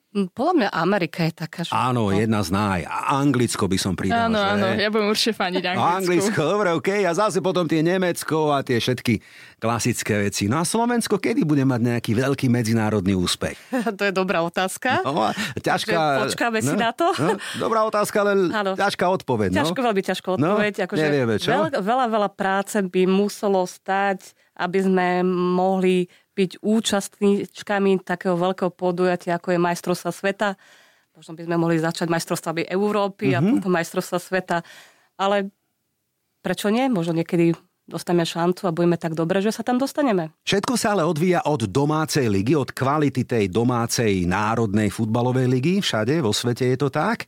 Podľa 0.09 0.53
mňa 0.57 0.69
Amerika 0.73 1.21
je 1.21 1.33
taká, 1.37 1.61
že... 1.61 1.69
Áno, 1.69 2.09
jedna 2.09 2.41
z 2.41 2.49
naj. 2.49 2.81
Anglicko 3.13 3.69
by 3.69 3.77
som 3.77 3.93
pridal, 3.93 4.25
Áno, 4.25 4.41
že? 4.41 4.49
áno, 4.57 4.65
ja 4.73 4.89
budem 4.89 5.05
určite 5.13 5.37
fandiť 5.37 5.63
Anglicku. 5.69 5.85
Anglicko, 5.85 6.41
dobre, 6.49 6.67
OK. 6.73 6.89
A 7.05 7.13
zase 7.13 7.45
potom 7.45 7.69
tie 7.69 7.85
Nemecko 7.85 8.49
a 8.49 8.65
tie 8.65 8.81
všetky 8.81 9.21
klasické 9.61 10.25
veci. 10.25 10.49
No 10.49 10.57
a 10.57 10.65
Slovensko 10.65 11.21
kedy 11.21 11.45
bude 11.45 11.61
mať 11.61 11.81
nejaký 11.93 12.11
veľký 12.17 12.49
medzinárodný 12.49 13.13
úspech? 13.13 13.53
to 14.01 14.09
je 14.09 14.09
dobrá 14.09 14.41
otázka. 14.41 15.05
No, 15.05 15.29
ťažká... 15.61 15.93
Že 15.93 16.21
počkáme 16.25 16.59
no, 16.65 16.69
si 16.73 16.75
na 16.81 16.89
to. 16.89 17.13
No, 17.13 17.37
dobrá 17.61 17.85
otázka, 17.85 18.25
ale 18.25 18.49
Áno. 18.65 18.73
ťažká 18.73 19.05
odpoveď. 19.13 19.53
No? 19.53 19.61
Ťažko, 19.61 19.77
veľmi 19.77 20.01
ťažko 20.01 20.27
odpoveď. 20.41 20.73
No, 20.73 20.83
akože 20.89 21.03
nevieme, 21.05 21.35
čo? 21.37 21.53
Veľa, 21.53 21.85
veľa, 21.85 22.05
veľa 22.09 22.29
práce 22.33 22.81
by 22.81 23.05
muselo 23.05 23.61
stať, 23.69 24.33
aby 24.57 24.89
sme 24.89 25.21
mohli 25.53 26.09
byť 26.39 26.51
účastníčkami 26.63 27.99
takého 28.07 28.39
veľkého 28.39 28.71
podujatia, 28.71 29.35
ako 29.35 29.51
je 29.51 29.59
majstrovstva 29.59 30.11
sveta. 30.15 30.47
Možno 31.11 31.35
by 31.35 31.43
sme 31.43 31.55
mohli 31.59 31.75
začať 31.83 32.07
majstrovstvami 32.07 32.63
Európy 32.71 33.35
mm-hmm. 33.35 33.43
a 33.43 33.49
potom 33.59 33.71
majstrovstva 33.75 34.17
sveta. 34.23 34.57
Ale 35.19 35.51
prečo 36.39 36.71
nie? 36.71 36.87
Možno 36.87 37.11
niekedy 37.11 37.51
dostaneme 37.89 38.23
šancu 38.23 38.69
a 38.69 38.71
budeme 38.71 38.95
tak 38.95 39.17
dobre, 39.17 39.43
že 39.43 39.51
sa 39.51 39.65
tam 39.65 39.81
dostaneme. 39.81 40.31
Všetko 40.45 40.77
sa 40.79 40.95
ale 40.95 41.03
odvíja 41.03 41.43
od 41.49 41.65
domácej 41.67 42.29
ligy, 42.29 42.55
od 42.55 42.71
kvality 42.71 43.25
tej 43.25 43.49
domácej 43.51 44.29
národnej 44.29 44.93
futbalovej 44.93 45.49
ligy. 45.49 45.73
Všade 45.81 46.21
vo 46.23 46.31
svete 46.31 46.69
je 46.69 46.77
to 46.77 46.87
tak. 46.93 47.27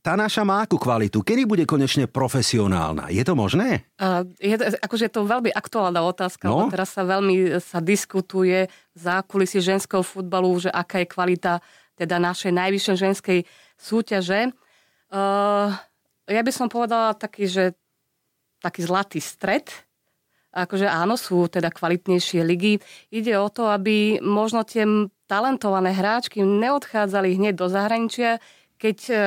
Tá 0.00 0.16
naša 0.16 0.42
má 0.42 0.64
akú 0.64 0.80
kvalitu? 0.80 1.20
Kedy 1.20 1.44
bude 1.44 1.64
konečne 1.68 2.08
profesionálna? 2.08 3.12
Je 3.12 3.20
to 3.20 3.36
možné? 3.36 3.84
Uh, 4.00 4.24
je, 4.40 4.56
to- 4.56 4.80
akože 4.80 5.04
je 5.06 5.12
to 5.12 5.28
veľmi 5.28 5.52
aktuálna 5.52 6.00
otázka, 6.00 6.48
No. 6.48 6.64
lebo 6.64 6.72
teraz 6.72 6.96
sa 6.96 7.04
veľmi 7.04 7.60
sa 7.60 7.84
diskutuje 7.84 8.64
v 8.66 8.98
zákulisí 8.98 9.60
ženského 9.60 10.00
futbalu, 10.00 10.56
že 10.56 10.72
aká 10.72 11.04
je 11.04 11.08
kvalita 11.08 11.52
teda 11.94 12.16
našej 12.16 12.48
najvyššej 12.48 12.96
ženskej 12.96 13.38
súťaže. 13.76 14.56
Uh, 15.12 15.68
ja 16.24 16.40
by 16.40 16.52
som 16.54 16.72
povedala 16.72 17.12
taký, 17.12 17.44
že 17.44 17.76
taký 18.64 18.80
zlatý 18.84 19.20
stred. 19.20 19.68
Akože 20.50 20.88
áno, 20.88 21.14
sú 21.14 21.46
teda 21.46 21.70
kvalitnejšie 21.70 22.42
ligy. 22.42 22.80
Ide 23.12 23.38
o 23.38 23.46
to, 23.46 23.68
aby 23.68 24.18
možno 24.18 24.64
tie 24.64 24.82
talentované 25.28 25.94
hráčky 25.94 26.42
neodchádzali 26.42 27.38
hneď 27.38 27.54
do 27.54 27.70
zahraničia, 27.70 28.42
keď 28.74 28.98
eh, 29.10 29.20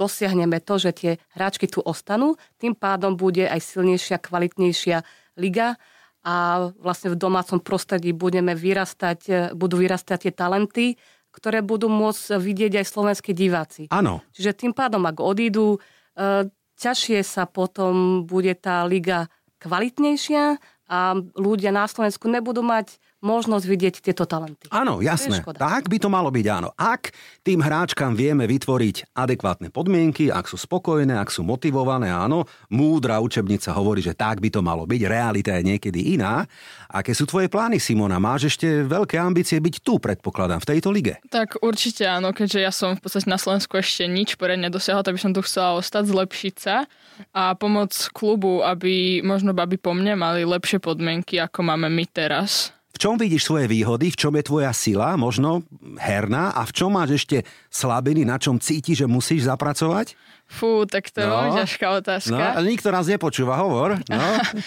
dosiahneme 0.00 0.64
to, 0.64 0.80
že 0.80 0.90
tie 0.96 1.12
hráčky 1.36 1.68
tu 1.68 1.84
ostanú, 1.84 2.40
tým 2.56 2.72
pádom 2.72 3.20
bude 3.20 3.44
aj 3.44 3.60
silnejšia, 3.60 4.16
kvalitnejšia 4.16 5.04
liga 5.36 5.76
a 6.24 6.68
vlastne 6.80 7.12
v 7.12 7.20
domácom 7.20 7.60
prostredí 7.60 8.16
budeme 8.16 8.56
vyrastať, 8.56 9.20
e, 9.28 9.32
budú 9.52 9.80
vyrastať 9.84 10.28
tie 10.28 10.32
talenty, 10.32 10.86
ktoré 11.30 11.60
budú 11.60 11.92
môcť 11.92 12.40
vidieť 12.40 12.80
aj 12.80 12.86
slovenskí 12.88 13.36
diváci. 13.36 13.92
Áno. 13.92 14.24
Čiže 14.32 14.66
tým 14.66 14.72
pádom, 14.72 15.04
ak 15.04 15.20
odídu, 15.20 15.76
e, 16.16 16.48
ťažšie 16.80 17.20
sa 17.20 17.44
potom 17.44 18.24
bude 18.24 18.56
tá 18.56 18.88
liga 18.88 19.28
kvalitnejšia 19.60 20.56
a 20.90 20.98
ľudia 21.36 21.70
na 21.70 21.84
Slovensku 21.84 22.26
nebudú 22.26 22.64
mať 22.64 22.96
možnosť 23.20 23.64
vidieť 23.64 23.94
tieto 24.04 24.24
talenty. 24.28 24.68
Áno, 24.68 25.00
jasné. 25.00 25.40
Tak 25.44 25.88
by 25.88 25.96
to 25.96 26.08
malo 26.12 26.28
byť, 26.28 26.46
áno. 26.50 26.68
Ak 26.76 27.12
tým 27.40 27.64
hráčkam 27.64 28.12
vieme 28.12 28.44
vytvoriť 28.44 29.16
adekvátne 29.16 29.72
podmienky, 29.72 30.28
ak 30.28 30.48
sú 30.50 30.60
spokojné, 30.60 31.16
ak 31.16 31.32
sú 31.32 31.44
motivované, 31.44 32.12
áno, 32.12 32.44
múdra 32.72 33.20
učebnica 33.22 33.72
hovorí, 33.72 34.04
že 34.04 34.16
tak 34.16 34.42
by 34.42 34.48
to 34.50 34.60
malo 34.60 34.84
byť, 34.84 35.00
realita 35.06 35.56
je 35.60 35.62
niekedy 35.76 36.18
iná. 36.18 36.44
Aké 36.90 37.14
sú 37.14 37.28
tvoje 37.28 37.46
plány, 37.46 37.78
Simona? 37.78 38.18
Máš 38.18 38.56
ešte 38.56 38.82
veľké 38.84 39.20
ambície 39.20 39.60
byť 39.62 39.84
tu, 39.84 40.02
predpokladám, 40.02 40.64
v 40.64 40.68
tejto 40.76 40.88
lige? 40.90 41.22
Tak 41.30 41.62
určite 41.62 42.08
áno, 42.08 42.34
keďže 42.34 42.60
ja 42.60 42.72
som 42.74 42.98
v 42.98 43.04
podstate 43.04 43.30
na 43.30 43.38
Slovensku 43.38 43.78
ešte 43.78 44.10
nič 44.10 44.34
poriadne 44.34 44.72
dosiahla, 44.72 45.06
tak 45.06 45.14
by 45.14 45.22
som 45.22 45.36
tu 45.36 45.44
chcela 45.46 45.78
ostať, 45.78 46.10
zlepšiť 46.10 46.54
sa 46.58 46.88
a 47.36 47.54
pomôcť 47.54 48.10
klubu, 48.10 48.64
aby 48.64 49.22
možno 49.22 49.52
aby 49.60 49.76
po 49.76 49.92
mne 49.92 50.16
mali 50.16 50.48
lepšie 50.48 50.80
podmienky, 50.80 51.36
ako 51.36 51.60
máme 51.60 51.92
my 51.92 52.08
teraz. 52.08 52.72
Čom 53.00 53.16
vidíš 53.16 53.48
svoje 53.48 53.64
výhody, 53.64 54.12
v 54.12 54.18
čom 54.18 54.36
je 54.36 54.44
tvoja 54.44 54.70
sila, 54.70 55.16
možno 55.16 55.64
herná, 55.96 56.52
a 56.52 56.62
v 56.62 56.72
čom 56.72 56.92
máš 56.92 57.16
ešte 57.16 57.42
slabiny, 57.66 58.22
na 58.22 58.36
čom 58.36 58.56
cítiš, 58.56 59.00
že 59.00 59.06
musíš 59.08 59.48
zapracovať? 59.48 60.12
Fú, 60.44 60.84
tak 60.84 61.08
to 61.08 61.16
je 61.16 61.24
No. 61.24 61.32
veľmi 61.32 61.50
ťažká 61.56 61.86
otázka. 61.96 62.28
No, 62.30 62.44
ale 62.60 62.66
nikto 62.68 62.90
nás 62.90 63.06
nepočúva, 63.06 63.56
hovor. 63.56 63.96
No. 64.04 64.20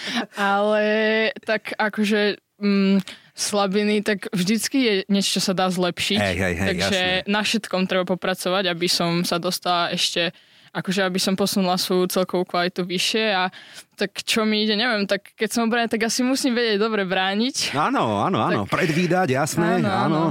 Ale 0.34 0.82
tak 1.40 1.72
akože 1.72 2.40
mm, 2.56 3.04
slabiny, 3.32 4.00
tak 4.00 4.26
vždycky 4.30 4.78
je 4.80 4.94
niečo, 5.06 5.38
čo 5.38 5.42
sa 5.44 5.52
dá 5.52 5.68
zlepšiť. 5.68 6.18
Hej, 6.18 6.36
hej, 6.36 6.54
hej, 6.56 6.68
Takže 6.72 6.98
jasné. 7.20 7.28
na 7.28 7.40
všetkom 7.40 7.82
treba 7.84 8.04
popracovať, 8.08 8.64
aby 8.66 8.88
som 8.88 9.22
sa 9.22 9.38
dostala 9.38 9.90
ešte 9.90 10.34
akože 10.74 11.06
aby 11.06 11.22
som 11.22 11.38
posunula 11.38 11.78
svoju 11.78 12.10
celkovú 12.10 12.42
kvalitu 12.44 12.82
vyššie 12.82 13.24
a 13.30 13.48
tak 13.94 14.10
čo 14.26 14.42
mi 14.42 14.66
ide, 14.66 14.74
neviem, 14.74 15.06
tak 15.06 15.30
keď 15.38 15.48
som 15.54 15.70
obraný, 15.70 15.86
tak 15.86 16.02
asi 16.02 16.26
musím 16.26 16.58
vedieť 16.58 16.82
dobre 16.82 17.06
brániť. 17.06 17.78
Áno, 17.78 18.26
áno, 18.26 18.42
áno. 18.42 18.66
Predvídať, 18.66 19.38
jasné, 19.38 19.78
Áno, 19.78 19.86
áno. 19.86 19.94
áno. 19.94 20.22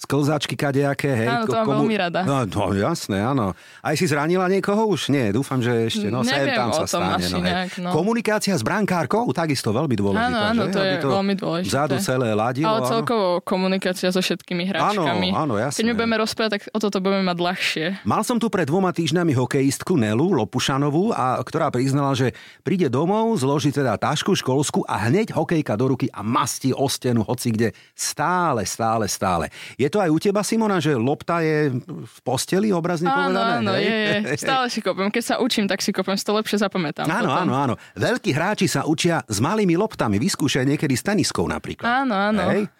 Sklzačky 0.00 0.56
kadejaké, 0.56 1.12
hej. 1.12 1.28
Áno, 1.28 1.44
to 1.44 1.52
mám 1.60 1.84
veľmi 1.84 1.96
rada. 2.00 2.24
No, 2.24 2.48
no, 2.48 2.72
jasné, 2.72 3.20
áno. 3.20 3.52
Aj 3.84 3.92
si 3.92 4.08
zranila 4.08 4.48
niekoho 4.48 4.88
už? 4.88 5.12
Nie, 5.12 5.28
dúfam, 5.28 5.60
že 5.60 5.92
ešte. 5.92 6.08
No, 6.08 6.24
sem 6.24 6.40
Neviem 6.40 6.56
tam 6.56 6.72
sa 6.72 6.88
stane. 6.88 7.28
no, 7.28 7.38
nejak, 7.44 7.76
no. 7.84 7.92
Komunikácia 7.92 8.56
s 8.56 8.64
brankárkou, 8.64 9.28
takisto 9.36 9.76
veľmi 9.76 9.92
dôležitá. 9.92 10.56
Áno, 10.56 10.56
áno, 10.56 10.62
že? 10.64 10.72
to 10.72 10.80
Aby 10.80 10.88
je 10.88 11.00
veľmi 11.04 11.34
dôležité. 11.36 11.68
Vzadu 11.68 11.94
celé 12.00 12.32
ladilo. 12.32 12.72
Ale 12.72 12.80
áno. 12.80 12.88
celkovo 12.88 13.26
komunikácia 13.44 14.08
so 14.08 14.24
všetkými 14.24 14.72
hráčkami. 14.72 15.36
Áno, 15.36 15.52
áno, 15.52 15.54
jasné. 15.60 15.84
Keď 15.84 15.86
my 15.92 15.94
budeme 16.00 16.16
rozprávať, 16.16 16.50
tak 16.56 16.62
o 16.72 16.78
toto 16.80 16.98
budeme 17.04 17.24
mať 17.28 17.38
ľahšie. 17.44 17.86
Mal 18.08 18.22
som 18.24 18.40
tu 18.40 18.48
pred 18.48 18.64
dvoma 18.64 18.96
týždňami 18.96 19.36
hokejistku 19.36 20.00
Nelu 20.00 20.32
Lopušanovú, 20.32 21.12
a, 21.12 21.36
ktorá 21.44 21.68
priznala, 21.68 22.16
že 22.16 22.32
príde 22.64 22.88
domov, 22.88 23.36
zloží 23.36 23.68
teda 23.68 24.00
tašku 24.00 24.32
školskú 24.32 24.80
a 24.88 25.12
hneď 25.12 25.36
hokejka 25.36 25.76
do 25.76 25.92
ruky 25.92 26.08
a 26.08 26.24
mastí 26.24 26.72
o 26.72 26.88
stenu, 26.88 27.20
hoci 27.20 27.52
kde 27.52 27.68
stále, 27.92 28.64
stále, 28.64 29.04
stále. 29.04 29.52
Je 29.76 29.89
to 29.90 29.98
aj 29.98 30.10
u 30.10 30.18
teba, 30.22 30.40
Simona, 30.46 30.78
že 30.78 30.94
lopta 30.94 31.42
je 31.42 31.74
v 31.84 32.16
posteli, 32.22 32.70
obrazne 32.70 33.10
Áno, 33.10 33.34
povedané? 33.34 33.52
áno, 33.60 33.72
hej? 33.74 33.84
je, 33.84 33.98
je. 34.30 34.34
Stále 34.46 34.66
si 34.70 34.80
kopem. 34.80 35.10
Keď 35.10 35.24
sa 35.26 35.34
učím, 35.42 35.66
tak 35.66 35.82
si 35.82 35.90
kopem, 35.90 36.14
to 36.14 36.32
lepšie 36.32 36.62
zapamätám. 36.62 37.10
Áno, 37.10 37.28
potom. 37.28 37.42
áno, 37.44 37.52
áno. 37.58 37.74
Veľkí 37.98 38.30
hráči 38.30 38.70
sa 38.70 38.86
učia 38.86 39.20
s 39.26 39.42
malými 39.42 39.74
loptami. 39.74 40.22
Vyskúšaj 40.22 40.64
niekedy 40.64 40.94
s 40.94 41.02
teniskou 41.02 41.44
napríklad. 41.50 42.06
Áno, 42.06 42.14
áno. 42.14 42.46
Hej? 42.54 42.70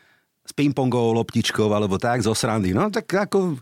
S 0.47 0.53
pingpongovou 0.55 1.13
loptičkou 1.21 1.69
alebo 1.69 1.99
tak, 1.99 2.23
zo 2.23 2.33
srandy. 2.33 2.71
No 2.71 2.89
tak 2.89 3.11
ako... 3.11 3.59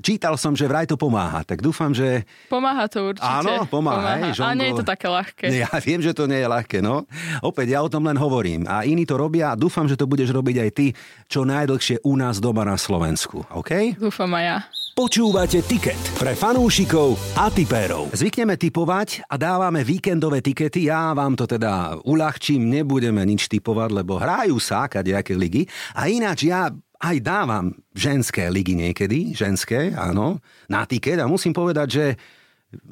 Čítal 0.00 0.34
som, 0.38 0.54
že 0.54 0.66
vraj 0.70 0.86
to 0.86 0.94
pomáha, 0.94 1.42
tak 1.42 1.60
dúfam, 1.60 1.90
že... 1.90 2.22
Pomáha 2.46 2.86
to 2.86 3.12
určite. 3.12 3.26
Áno, 3.26 3.66
pomáha, 3.66 4.30
hej, 4.30 4.38
A 4.40 4.54
nie 4.54 4.72
je 4.72 4.80
to 4.82 4.86
také 4.86 5.06
ľahké. 5.10 5.50
Ja 5.50 5.70
viem, 5.82 5.98
že 5.98 6.14
to 6.14 6.30
nie 6.30 6.38
je 6.38 6.48
ľahké, 6.48 6.78
no. 6.78 7.04
Opäť, 7.42 7.74
ja 7.74 7.82
o 7.82 7.90
tom 7.90 8.06
len 8.06 8.14
hovorím. 8.14 8.64
A 8.70 8.86
iní 8.86 9.02
to 9.04 9.18
robia 9.18 9.52
a 9.52 9.58
dúfam, 9.58 9.90
že 9.90 9.98
to 9.98 10.06
budeš 10.06 10.30
robiť 10.30 10.56
aj 10.62 10.70
ty, 10.70 10.86
čo 11.26 11.42
najdlhšie 11.42 12.06
u 12.06 12.14
nás 12.14 12.38
doma 12.38 12.62
na 12.62 12.78
Slovensku. 12.78 13.42
OK? 13.50 13.98
Dúfam 13.98 14.30
aj 14.38 14.44
ja. 14.44 14.58
Počúvate 14.98 15.62
Tiket 15.62 16.18
pre 16.18 16.34
fanúšikov 16.34 17.14
a 17.38 17.46
tipérov. 17.54 18.10
Zvykneme 18.10 18.58
typovať 18.58 19.30
a 19.30 19.38
dávame 19.38 19.86
víkendové 19.86 20.42
tikety. 20.42 20.90
Ja 20.90 21.14
vám 21.14 21.38
to 21.38 21.46
teda 21.46 22.02
uľahčím, 22.02 22.66
nebudeme 22.66 23.22
nič 23.22 23.46
typovať, 23.46 23.94
lebo 23.94 24.18
hrajú 24.18 24.58
sa 24.58 24.90
kadejaké 24.90 25.38
ligy. 25.38 25.70
A 25.94 26.10
ináč 26.10 26.50
ja 26.50 26.74
aj 26.98 27.16
dávam 27.22 27.70
ženské 27.94 28.50
ligy 28.50 28.74
niekedy, 28.74 29.30
ženské, 29.30 29.94
áno, 29.94 30.42
na 30.66 30.82
tiket 30.82 31.22
a 31.22 31.30
musím 31.30 31.54
povedať, 31.54 31.88
že 31.88 32.04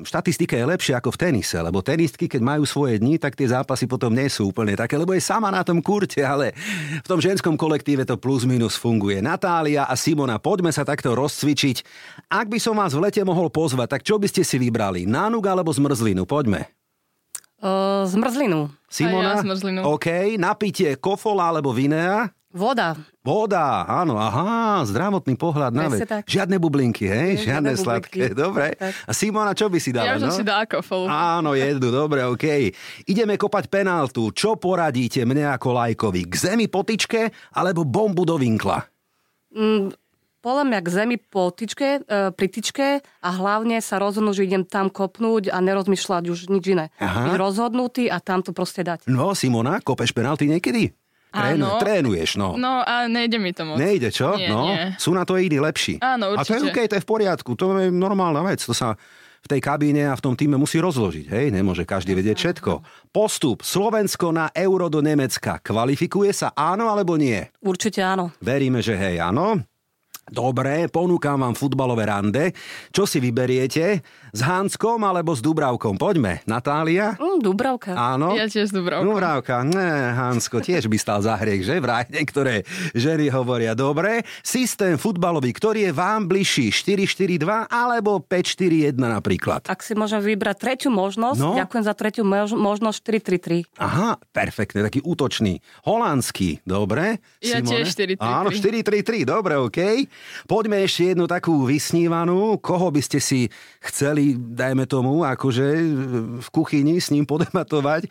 štatistika 0.08 0.56
je 0.56 0.64
lepšia 0.64 0.96
ako 1.02 1.12
v 1.12 1.20
tenise, 1.20 1.58
lebo 1.60 1.84
tenistky, 1.84 2.30
keď 2.30 2.40
majú 2.40 2.64
svoje 2.64 2.96
dni, 2.96 3.20
tak 3.20 3.36
tie 3.36 3.50
zápasy 3.50 3.84
potom 3.84 4.08
nie 4.08 4.24
sú 4.32 4.48
úplne 4.48 4.72
také, 4.72 4.96
lebo 4.96 5.12
je 5.12 5.20
sama 5.20 5.52
na 5.52 5.60
tom 5.60 5.84
kurte, 5.84 6.24
ale 6.24 6.56
v 7.02 7.06
tom 7.06 7.20
ženskom 7.20 7.60
kolektíve 7.60 8.08
to 8.08 8.16
plus 8.16 8.48
minus 8.48 8.78
funguje. 8.80 9.20
Natália 9.20 9.84
a 9.84 9.92
Simona, 9.98 10.40
poďme 10.40 10.72
sa 10.72 10.86
takto 10.86 11.12
rozcvičiť. 11.12 11.84
Ak 12.32 12.48
by 12.48 12.56
som 12.56 12.78
vás 12.78 12.96
v 12.96 13.04
lete 13.04 13.20
mohol 13.20 13.52
pozvať, 13.52 14.00
tak 14.00 14.02
čo 14.06 14.16
by 14.16 14.30
ste 14.30 14.46
si 14.48 14.56
vybrali? 14.56 15.04
Nánuk 15.04 15.44
alebo 15.44 15.68
zmrzlinu? 15.74 16.24
Poďme. 16.24 16.72
Uh, 17.60 18.08
zmrzlinu. 18.08 18.72
Simona? 18.88 19.36
Ja 19.36 19.44
zmrzlinu. 19.44 19.80
OK. 19.84 20.36
Napitie 20.40 20.96
kofola 20.96 21.52
alebo 21.52 21.72
vinea? 21.76 22.35
Voda. 22.54 22.94
Voda, 23.26 23.84
áno, 23.84 24.16
aha, 24.16 24.80
zdravotný 24.86 25.34
pohľad 25.34 25.74
na 25.74 25.90
vec. 25.90 26.06
Žiadne 26.06 26.56
bublinky, 26.62 27.04
hej? 27.04 27.42
Nie, 27.42 27.42
Žiadne 27.42 27.74
žiadne 27.74 27.84
sladké, 27.84 28.24
dobre. 28.32 28.72
Tak. 28.78 28.92
A 29.04 29.12
Simona, 29.12 29.52
čo 29.52 29.66
by 29.66 29.78
si 29.82 29.90
dala, 29.90 30.14
Ja 30.14 30.22
no? 30.22 30.30
si 30.30 30.46
dala 30.46 30.64
kofolu. 30.64 31.10
Áno, 31.10 31.58
jednu, 31.58 31.90
dobre, 31.90 32.22
OK. 32.24 32.72
Ideme 33.04 33.34
kopať 33.36 33.66
penáltu. 33.66 34.30
Čo 34.30 34.56
poradíte 34.56 35.26
mne 35.26 35.52
ako 35.52 35.74
lajkovi? 35.74 36.30
K 36.30 36.34
zemi 36.34 36.70
po 36.70 36.86
tyčke 36.86 37.28
alebo 37.52 37.82
bombu 37.82 38.22
do 38.24 38.38
vinkla? 38.38 38.78
Mm, 39.52 39.90
podľa 40.40 40.64
mňa 40.70 40.78
k 40.80 40.88
zemi 40.88 41.16
po 41.18 41.50
tyčke, 41.50 42.06
e, 42.06 42.30
pri 42.30 42.46
tyčke 42.46 43.02
a 43.02 43.28
hlavne 43.34 43.82
sa 43.82 43.98
rozhodnú, 43.98 44.30
že 44.30 44.46
idem 44.46 44.62
tam 44.62 44.86
kopnúť 44.86 45.50
a 45.50 45.58
nerozmýšľať 45.58 46.24
už 46.30 46.46
nič 46.54 46.64
iné. 46.70 46.94
Aha. 47.02 47.26
Byť 47.26 47.34
rozhodnutý 47.34 48.06
a 48.06 48.22
tam 48.22 48.46
to 48.46 48.54
proste 48.54 48.86
dať. 48.86 49.10
No, 49.10 49.34
Simona, 49.34 49.82
kopeš 49.82 50.14
penálty 50.14 50.46
niekedy? 50.46 50.94
Áno. 51.34 51.76
trénuješ, 51.76 52.40
no. 52.40 52.56
No 52.56 52.80
a 52.80 53.10
nejde 53.10 53.36
mi 53.36 53.52
to 53.52 53.66
moc. 53.68 53.76
Nejde, 53.76 54.08
čo? 54.08 54.38
Nie, 54.40 54.48
no, 54.48 54.72
nie. 54.72 54.96
sú 54.96 55.12
na 55.12 55.26
to 55.28 55.36
iní 55.36 55.60
lepší. 55.60 56.00
Áno, 56.00 56.32
A 56.32 56.46
to 56.46 56.56
je 56.56 56.64
určite. 56.64 56.72
OK, 56.72 56.88
to 56.88 56.96
je 56.96 57.04
v 57.04 57.08
poriadku, 57.08 57.50
to 57.58 57.64
je 57.76 57.92
normálna 57.92 58.40
vec. 58.40 58.64
To 58.64 58.72
sa 58.72 58.96
v 59.46 59.46
tej 59.46 59.60
kabíne 59.62 60.10
a 60.10 60.18
v 60.18 60.24
tom 60.26 60.34
týme 60.34 60.58
musí 60.58 60.82
rozložiť. 60.82 61.30
Hej, 61.30 61.46
nemôže 61.54 61.86
každý 61.86 62.18
vedieť 62.18 62.36
všetko. 62.40 62.82
Postup 63.14 63.62
Slovensko 63.62 64.34
na 64.34 64.50
euro 64.50 64.90
do 64.90 64.98
Nemecka. 64.98 65.62
Kvalifikuje 65.62 66.34
sa 66.34 66.50
áno 66.50 66.90
alebo 66.90 67.14
nie? 67.14 67.46
Určite 67.62 68.02
áno. 68.02 68.34
Veríme, 68.42 68.82
že 68.82 68.98
hej, 68.98 69.22
áno. 69.22 69.62
Dobre, 70.26 70.90
ponúkam 70.90 71.38
vám 71.38 71.54
futbalové 71.54 72.02
rande. 72.02 72.50
Čo 72.90 73.06
si 73.06 73.22
vyberiete? 73.22 74.02
S 74.34 74.42
Hanskom 74.42 74.98
alebo 75.00 75.30
s 75.30 75.38
Dubravkom? 75.38 75.94
Poďme. 75.94 76.42
Natália? 76.44 77.14
Mm, 77.14 77.38
Dubravka. 77.38 77.94
Áno. 77.94 78.34
Ja 78.34 78.44
tiež 78.44 78.66
s 78.66 78.74
Dubravkou. 78.74 79.06
Dubravka, 79.06 79.62
ne, 79.62 79.86
Hansko, 80.10 80.58
tiež 80.58 80.90
by 80.90 80.98
stal 80.98 81.22
za 81.22 81.38
hriech, 81.38 81.62
že? 81.62 81.78
Vraj 81.78 82.10
niektoré 82.10 82.66
ženy 82.90 83.30
hovoria, 83.30 83.72
dobre. 83.72 84.26
Systém 84.42 84.98
futbalový, 84.98 85.54
ktorý 85.54 85.86
je 85.86 85.92
vám 85.94 86.26
bližší, 86.26 86.74
4-4-2 86.74 87.46
alebo 87.64 88.18
5-4-1 88.18 88.98
napríklad? 88.98 89.62
Ak 89.64 89.78
si 89.80 89.94
môžem 89.94 90.18
vybrať 90.18 90.56
tretiu 90.58 90.90
možnosť, 90.90 91.38
No. 91.38 91.54
ďakujem 91.54 91.84
za 91.86 91.94
tretiu 91.94 92.26
mož- 92.26 92.58
možnosť 92.58 92.98
4-3-3. 92.98 93.62
Aha, 93.78 94.18
perfektne, 94.34 94.82
taký 94.82 94.98
útočný. 95.00 95.62
Holandský, 95.86 96.66
dobre. 96.66 97.22
Ja 97.38 97.62
Simone? 97.62 97.70
tiež 97.78 97.86
4-3-3. 97.94 98.18
Áno, 98.18 98.48
4-3-3, 98.50 99.22
dobre, 99.22 99.54
OK. 99.54 99.78
Poďme 100.46 100.84
ešte 100.84 101.14
jednu 101.14 101.24
takú 101.26 101.66
vysnívanú. 101.66 102.58
Koho 102.62 102.88
by 102.92 103.00
ste 103.02 103.18
si 103.18 103.50
chceli, 103.82 104.36
dajme 104.36 104.86
tomu, 104.86 105.26
akože 105.26 105.66
v 106.40 106.48
kuchyni 106.50 107.02
s 107.02 107.10
ním 107.10 107.24
podebatovať? 107.24 108.08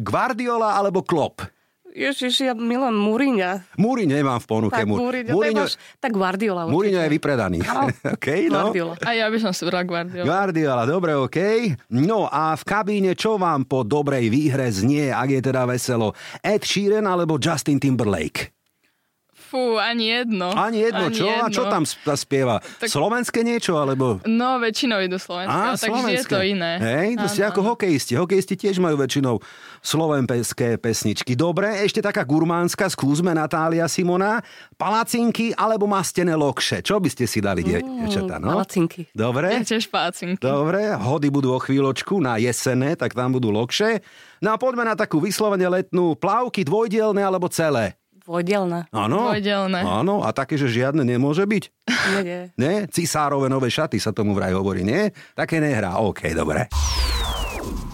Guardiola 0.00 0.76
alebo 0.76 1.02
Klopp? 1.02 1.44
Ježiš, 1.92 2.48
ja 2.48 2.56
milujem 2.56 2.96
Múriňa. 2.96 3.76
Múriňo 3.76 4.16
nemám 4.16 4.40
v 4.40 4.46
ponuke. 4.48 4.80
Tak 4.80 4.88
Múriňo, 4.88 5.36
Múriňo, 5.36 5.64
tak 6.00 6.16
Guardiola 6.16 6.64
určite. 6.64 6.96
Je 6.96 7.12
vypredaný. 7.12 7.58
Áno, 7.68 7.92
OK, 8.16 8.28
no. 8.48 8.72
Guardiola. 8.72 8.94
A 9.04 9.10
ja 9.12 9.28
by 9.28 9.38
som 9.38 9.52
si 9.52 9.62
bral 9.68 9.84
Guardiola. 9.84 10.24
Guardiola, 10.24 10.82
dobre, 10.88 11.12
OK. 11.12 11.38
No 11.92 12.32
a 12.32 12.56
v 12.56 12.62
kabíne 12.64 13.12
čo 13.12 13.36
vám 13.36 13.68
po 13.68 13.84
dobrej 13.84 14.32
výhre 14.32 14.72
znie, 14.72 15.12
ak 15.12 15.28
je 15.36 15.40
teda 15.44 15.68
veselo? 15.68 16.16
Ed 16.40 16.64
Sheeran 16.64 17.04
alebo 17.04 17.36
Justin 17.36 17.76
Timberlake? 17.76 18.56
Fú, 19.52 19.76
ani 19.76 20.08
jedno. 20.08 20.48
Ani 20.56 20.80
jedno, 20.80 21.12
čo? 21.12 21.28
A 21.28 21.52
čo 21.52 21.68
tam 21.68 21.84
sp- 21.84 22.16
spieva? 22.16 22.64
Tak- 22.80 22.88
Slovenské 22.88 23.44
niečo, 23.44 23.76
alebo... 23.76 24.16
No, 24.24 24.56
väčšinou 24.56 24.96
idú 25.04 25.20
slovenské, 25.20 25.52
Á, 25.52 25.68
ale 25.68 25.76
tak 25.76 25.92
vždy 25.92 26.12
je 26.16 26.24
to 26.24 26.40
iné. 26.40 26.72
Hej, 26.80 27.08
to 27.20 27.26
ste 27.28 27.44
ako 27.44 27.60
hokejisti. 27.60 28.16
Hokejisti 28.16 28.56
tiež 28.56 28.80
majú 28.80 28.96
väčšinou 28.96 29.44
slovenské 29.84 30.80
pesničky. 30.80 31.36
Dobre, 31.36 31.84
ešte 31.84 32.00
taká 32.00 32.24
gurmánska, 32.24 32.88
skúsme 32.88 33.36
Natália 33.36 33.84
Simona. 33.92 34.40
Palacinky 34.80 35.52
alebo 35.52 35.84
mastené 35.84 36.32
lokše? 36.32 36.80
Čo 36.80 36.96
by 36.96 37.12
ste 37.12 37.28
si 37.28 37.44
dali, 37.44 37.60
die- 37.60 37.84
dievčatá? 37.84 38.40
No? 38.40 38.56
palacinky. 38.56 39.12
Ja 39.12 39.28
Dobre? 39.28 39.52
tiež 39.68 39.92
pácinky. 39.92 40.40
Dobre, 40.40 40.96
hody 40.96 41.28
budú 41.28 41.52
o 41.52 41.60
chvíľočku 41.60 42.24
na 42.24 42.40
jesené, 42.40 42.96
tak 42.96 43.12
tam 43.12 43.36
budú 43.36 43.52
lokše. 43.52 44.00
No 44.40 44.54
a 44.54 44.56
poďme 44.56 44.88
na 44.88 44.96
takú 44.96 45.20
vyslovene 45.20 45.68
letnú 45.68 46.16
plavky 46.16 46.64
dvojdielne 46.64 47.20
alebo 47.20 47.52
celé. 47.52 48.00
Dvojdelná. 48.22 48.86
Áno? 48.88 49.28
Dvojdielne. 49.28 49.80
Áno, 49.80 50.22
a 50.22 50.30
také, 50.30 50.54
že 50.54 50.66
žiadne 50.66 51.02
nemôže 51.02 51.42
byť? 51.42 51.64
Nie, 51.84 52.20
nie. 52.22 52.40
Nie? 52.54 52.74
Cisárove 52.86 53.46
nové 53.46 53.66
šaty 53.66 53.98
sa 53.98 54.10
tomu 54.10 54.32
vraj 54.32 54.52
hovorí, 54.52 54.82
nie? 54.82 55.10
Také 55.32 55.58
nehrá. 55.58 55.98
OK, 55.98 56.30
dobre. 56.30 56.70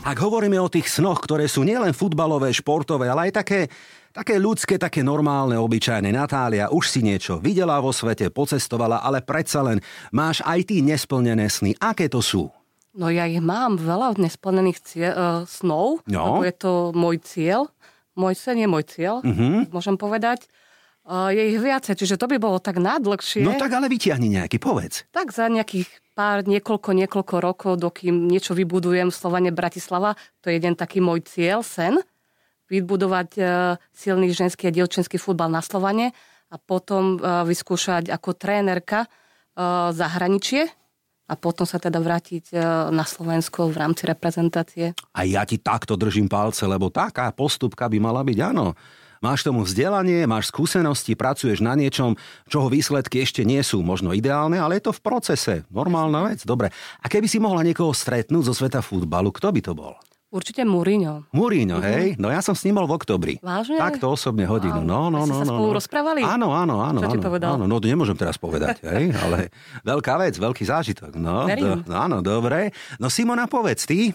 Ak 0.03 0.17
hovoríme 0.17 0.57
o 0.57 0.69
tých 0.69 0.89
snoch, 0.89 1.21
ktoré 1.21 1.45
sú 1.45 1.65
nielen 1.65 1.93
futbalové, 1.93 2.49
športové, 2.49 3.09
ale 3.09 3.29
aj 3.29 3.45
také, 3.45 3.61
také 4.09 4.41
ľudské, 4.41 4.77
také 4.77 5.05
normálne, 5.05 5.57
obyčajné. 5.57 6.09
Natália, 6.09 6.73
už 6.73 6.89
si 6.89 7.01
niečo 7.01 7.37
videla 7.37 7.77
vo 7.77 7.93
svete, 7.93 8.33
pocestovala, 8.33 9.01
ale 9.01 9.21
predsa 9.21 9.61
len 9.61 9.81
máš 10.09 10.41
aj 10.45 10.65
ty 10.65 10.81
nesplnené 10.81 11.49
sny. 11.49 11.77
Aké 11.77 12.09
to 12.09 12.25
sú? 12.25 12.49
No 12.97 13.13
ja 13.13 13.29
ich 13.29 13.39
mám 13.39 13.77
veľa 13.77 14.17
nesplnených 14.17 14.79
cie- 14.81 15.13
uh, 15.13 15.45
snov, 15.45 16.01
No. 16.09 16.41
lebo 16.41 16.43
je 16.43 16.55
to 16.57 16.73
môj 16.97 17.17
cieľ. 17.21 17.69
Môj 18.19 18.35
sen 18.35 18.59
je 18.59 18.67
môj 18.67 18.83
cieľ, 18.83 19.23
Mhm. 19.23 19.71
môžem 19.71 19.95
povedať. 19.95 20.51
Uh, 21.09 21.33
je 21.33 21.55
ich 21.55 21.57
viacej, 21.57 21.97
čiže 21.97 22.21
to 22.21 22.29
by 22.29 22.37
bolo 22.37 22.61
tak 22.61 22.77
nadlhšie. 22.77 23.41
No 23.41 23.57
tak 23.57 23.73
ale 23.73 23.89
vyťahni 23.89 24.29
nejaký, 24.29 24.61
povedz. 24.61 25.09
Tak 25.09 25.33
za 25.33 25.49
nejakých 25.49 25.89
pár, 26.13 26.45
niekoľko, 26.45 26.93
niekoľko 26.93 27.35
rokov, 27.41 27.73
dokým 27.81 28.29
niečo 28.29 28.53
vybudujem 28.53 29.09
v 29.09 29.17
Slovane 29.17 29.49
Bratislava, 29.49 30.21
to 30.45 30.53
je 30.53 30.61
jeden 30.61 30.77
taký 30.77 31.01
môj 31.01 31.25
cieľ, 31.25 31.65
sen, 31.65 31.97
vybudovať 32.69 33.29
uh, 33.41 33.49
silný 33.97 34.29
ženský 34.37 34.69
a 34.69 34.75
dievčenský 34.75 35.17
futbal 35.17 35.49
na 35.49 35.65
Slovane 35.65 36.13
a 36.53 36.61
potom 36.61 37.17
uh, 37.17 37.49
vyskúšať 37.49 38.13
ako 38.13 38.37
trénerka 38.37 39.09
uh, 39.09 39.89
zahraničie 39.97 40.69
a 41.29 41.37
potom 41.37 41.69
sa 41.69 41.77
teda 41.77 42.01
vrátiť 42.01 42.57
uh, 42.57 42.89
na 42.89 43.05
Slovensko 43.05 43.69
v 43.69 43.77
rámci 43.77 44.09
reprezentácie. 44.09 44.97
A 45.13 45.29
ja 45.29 45.45
ti 45.45 45.61
takto 45.61 45.95
držím 45.95 46.27
palce, 46.27 46.65
lebo 46.65 46.89
taká 46.89 47.29
postupka 47.37 47.85
by 47.85 48.01
mala 48.01 48.25
byť, 48.25 48.39
áno. 48.41 48.73
Máš 49.19 49.43
tomu 49.43 49.67
vzdelanie, 49.67 50.31
máš 50.31 50.55
skúsenosti, 50.55 51.19
pracuješ 51.19 51.59
na 51.59 51.75
niečom, 51.75 52.15
čoho 52.47 52.71
výsledky 52.71 53.19
ešte 53.27 53.43
nie 53.43 53.59
sú 53.67 53.83
možno 53.83 54.15
ideálne, 54.15 54.63
ale 54.63 54.79
je 54.79 54.87
to 54.89 54.93
v 54.95 55.03
procese. 55.03 55.55
Normálna 55.75 56.31
vec, 56.31 56.47
dobre. 56.47 56.71
A 57.03 57.07
keby 57.11 57.27
si 57.27 57.43
mohla 57.43 57.67
niekoho 57.67 57.91
stretnúť 57.91 58.47
zo 58.47 58.55
sveta 58.55 58.79
futbalu, 58.79 59.35
kto 59.35 59.51
by 59.51 59.61
to 59.61 59.73
bol? 59.75 59.99
Určite 60.29 60.61
Mourinho. 60.61 61.25
Mourinho, 61.33 61.81
hej? 61.81 62.13
No 62.21 62.29
ja 62.29 62.45
som 62.45 62.53
s 62.53 62.61
ním 62.69 62.77
bol 62.77 62.85
v 62.85 63.01
oktobri. 63.01 63.35
Vážne? 63.41 63.81
Takto 63.81 64.13
osobne 64.13 64.45
hodinu. 64.45 64.85
No, 64.85 65.09
no, 65.09 65.25
Ste 65.25 65.33
no, 65.33 65.37
sa 65.41 65.47
no, 65.49 65.53
spolu 65.57 65.71
no. 65.73 65.77
rozprávali? 65.81 66.21
Áno, 66.21 66.53
áno, 66.53 66.85
áno. 66.85 67.01
Čo 67.01 67.17
áno, 67.17 67.25
povedal? 67.25 67.51
Áno, 67.57 67.65
no 67.65 67.81
to 67.81 67.89
nemôžem 67.89 68.13
teraz 68.13 68.37
povedať, 68.37 68.85
hej? 68.93 69.09
Ale 69.17 69.49
veľká 69.89 70.21
vec, 70.21 70.37
veľký 70.37 70.69
zážitok. 70.69 71.17
No, 71.17 71.49
Verím. 71.49 71.81
do, 71.81 71.97
áno, 71.97 72.21
dobre. 72.21 72.77
No 73.01 73.09
Simona, 73.09 73.49
povedz, 73.49 73.89
ty? 73.89 74.13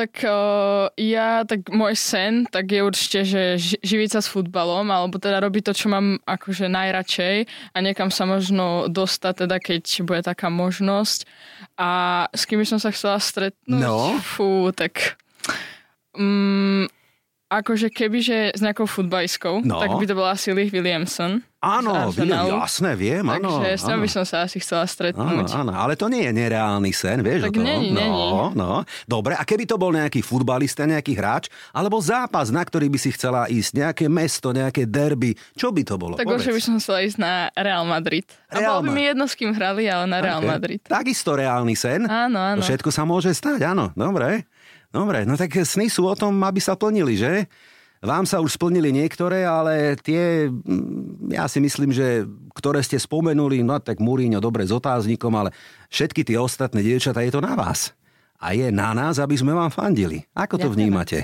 Tak 0.00 0.24
uh, 0.24 0.88
ja, 0.96 1.44
tak 1.44 1.68
môj 1.68 1.92
sen, 1.92 2.48
tak 2.48 2.72
je 2.72 2.80
určite, 2.80 3.20
že 3.28 3.42
ži- 3.60 3.80
živiť 3.84 4.16
sa 4.16 4.20
s 4.24 4.32
futbalom, 4.32 4.88
alebo 4.88 5.20
teda 5.20 5.44
robiť 5.44 5.68
to, 5.68 5.72
čo 5.76 5.92
mám 5.92 6.16
akože 6.24 6.72
najradšej 6.72 7.44
a 7.76 7.76
niekam 7.84 8.08
sa 8.08 8.24
možno 8.24 8.88
dostať, 8.88 9.44
teda 9.44 9.60
keď 9.60 9.84
bude 10.08 10.24
taká 10.24 10.48
možnosť. 10.48 11.28
A 11.76 12.24
s 12.32 12.48
kým 12.48 12.64
by 12.64 12.66
som 12.72 12.80
sa 12.80 12.88
chcela 12.96 13.20
stretnúť? 13.20 13.84
No. 13.84 14.16
Fú, 14.24 14.72
tak... 14.72 15.20
Um, 16.16 16.88
akože 17.50 17.90
kebyže 17.90 18.54
s 18.54 18.60
nejakou 18.60 18.86
futbalistkou, 18.86 19.60
No. 19.60 19.76
tak 19.76 19.90
by 19.92 20.06
to 20.06 20.14
bola 20.14 20.32
asi 20.32 20.50
Lee 20.50 20.70
Williamson. 20.70 21.42
Áno, 21.60 22.08
William, 22.08 22.56
jasné, 22.56 22.96
viem, 22.96 23.20
áno. 23.20 23.60
Takže 23.60 23.76
s 23.76 23.84
áno. 23.84 24.00
by 24.00 24.08
som 24.08 24.24
sa 24.24 24.48
asi 24.48 24.56
chcela 24.56 24.88
stretnúť. 24.88 25.52
áno, 25.52 25.76
ale 25.76 25.92
to 25.92 26.08
nie 26.08 26.24
je 26.24 26.32
nereálny 26.32 26.88
sen, 26.88 27.20
vieš 27.20 27.44
Tak 27.44 27.52
o 27.52 27.60
tom? 27.60 27.68
není, 27.68 27.92
no, 27.92 28.00
není. 28.00 28.28
no. 28.56 28.80
Dobre, 29.04 29.36
a 29.36 29.44
keby 29.44 29.66
to 29.66 29.76
bol 29.76 29.92
nejaký 29.92 30.22
futbalista, 30.22 30.88
nejaký 30.88 31.12
hráč, 31.12 31.44
alebo 31.68 32.00
zápas, 32.00 32.48
na 32.48 32.64
ktorý 32.64 32.88
by 32.88 32.96
si 32.96 33.12
chcela 33.12 33.44
ísť, 33.44 33.76
nejaké 33.76 34.04
mesto, 34.08 34.56
nejaké 34.56 34.88
derby, 34.88 35.36
čo 35.52 35.68
by 35.68 35.82
to 35.84 36.00
bolo? 36.00 36.16
Tak 36.16 36.24
určite 36.24 36.56
by 36.56 36.62
som 36.62 36.74
chcela 36.78 37.04
ísť 37.04 37.18
na 37.18 37.32
Real 37.52 37.84
Madrid. 37.84 38.24
A 38.48 38.56
Real 38.56 38.80
bolo 38.80 38.88
by 38.88 38.96
mi 38.96 39.02
jedno, 39.04 39.24
s 39.26 39.36
kým 39.36 39.52
hrali, 39.52 39.84
ale 39.84 40.08
na 40.08 40.18
Real 40.18 40.40
Ok. 40.40 40.48
Madrid. 40.48 40.80
Takisto 40.80 41.36
reálny 41.36 41.76
sen. 41.76 42.08
Áno, 42.08 42.40
áno. 42.40 42.56
To 42.56 42.64
všetko 42.64 42.88
sa 42.88 43.04
môže 43.04 43.28
stať, 43.30 43.60
áno. 43.66 43.92
Dobre. 43.92 44.48
Dobre, 44.90 45.22
no 45.22 45.38
tak 45.38 45.54
sny 45.54 45.86
sú 45.86 46.06
o 46.10 46.18
tom, 46.18 46.34
aby 46.42 46.58
sa 46.58 46.74
plnili, 46.74 47.14
že? 47.14 47.46
Vám 48.00 48.24
sa 48.24 48.40
už 48.40 48.56
splnili 48.56 48.90
niektoré, 48.96 49.44
ale 49.44 49.92
tie, 50.00 50.48
mm, 50.48 51.30
ja 51.36 51.44
si 51.46 51.60
myslím, 51.60 51.92
že 51.92 52.24
ktoré 52.56 52.80
ste 52.80 52.96
spomenuli, 52.96 53.60
no 53.60 53.76
tak 53.76 54.00
Múriňo 54.00 54.40
dobre 54.40 54.64
s 54.64 54.72
otáznikom, 54.72 55.30
ale 55.36 55.52
všetky 55.92 56.24
tie 56.24 56.40
ostatné 56.40 56.80
dievčatá 56.80 57.20
je 57.20 57.32
to 57.36 57.44
na 57.44 57.52
vás. 57.52 57.92
A 58.40 58.56
je 58.56 58.72
na 58.72 58.96
nás, 58.96 59.20
aby 59.20 59.36
sme 59.36 59.52
vám 59.52 59.68
fandili. 59.68 60.24
Ako 60.32 60.56
to 60.56 60.72
Ďakujeme. 60.72 60.76
vnímate? 60.80 61.18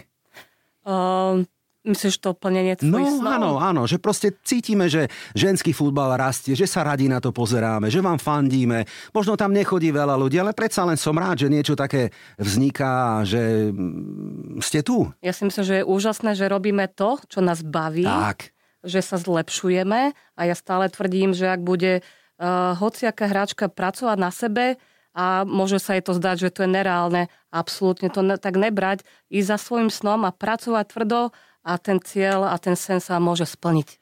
Uh, 0.85 1.49
myslíš 1.87 2.19
to 2.19 2.35
plnenie 2.35 2.75
tvojich 2.75 2.93
No 2.93 3.23
snov? 3.23 3.33
áno, 3.33 3.51
áno, 3.57 3.83
že 3.87 3.97
proste 3.97 4.35
cítime, 4.43 4.91
že 4.91 5.07
ženský 5.33 5.71
futbal 5.71 6.19
rastie, 6.19 6.53
že 6.53 6.67
sa 6.67 6.83
radi 6.83 7.07
na 7.07 7.23
to 7.23 7.31
pozeráme, 7.31 7.87
že 7.87 8.03
vám 8.03 8.19
fandíme. 8.19 8.83
Možno 9.15 9.39
tam 9.39 9.55
nechodí 9.55 9.95
veľa 9.95 10.19
ľudí, 10.19 10.37
ale 10.37 10.51
predsa 10.51 10.83
len 10.83 10.99
som 10.99 11.15
rád, 11.15 11.47
že 11.47 11.49
niečo 11.49 11.79
také 11.79 12.11
vzniká, 12.37 13.23
že 13.23 13.71
mm, 13.71 14.59
ste 14.61 14.83
tu. 14.83 15.07
Ja 15.23 15.31
si 15.31 15.47
myslím, 15.47 15.65
že 15.65 15.75
je 15.81 15.89
úžasné, 15.89 16.35
že 16.35 16.51
robíme 16.51 16.91
to, 16.91 17.23
čo 17.31 17.39
nás 17.39 17.63
baví. 17.63 18.05
Tak. 18.05 18.51
že 18.87 19.03
sa 19.03 19.19
zlepšujeme 19.19 20.15
a 20.15 20.41
ja 20.43 20.55
stále 20.55 20.87
tvrdím, 20.87 21.35
že 21.35 21.51
ak 21.51 21.59
bude 21.59 22.03
uh, 22.03 22.75
hociaká 22.79 23.27
hráčka 23.27 23.67
pracovať 23.67 24.19
na 24.19 24.31
sebe, 24.31 24.79
a 25.17 25.49
môže 25.49 25.81
sa 25.81 25.97
jej 25.97 26.05
to 26.05 26.13
zdať, 26.13 26.37
že 26.37 26.53
to 26.53 26.61
je 26.69 26.71
nereálne. 26.77 27.33
Absolútne 27.49 28.13
to 28.13 28.21
ne, 28.21 28.37
tak 28.37 28.61
nebrať, 28.61 29.01
ísť 29.33 29.49
za 29.49 29.57
svojim 29.57 29.89
snom 29.89 30.29
a 30.29 30.31
pracovať 30.31 30.93
tvrdo 30.93 31.33
a 31.67 31.75
ten 31.83 31.99
cieľ 31.99 32.47
a 32.47 32.55
ten 32.63 32.79
sen 32.79 33.03
sa 33.03 33.19
môže 33.19 33.43
splniť. 33.43 33.99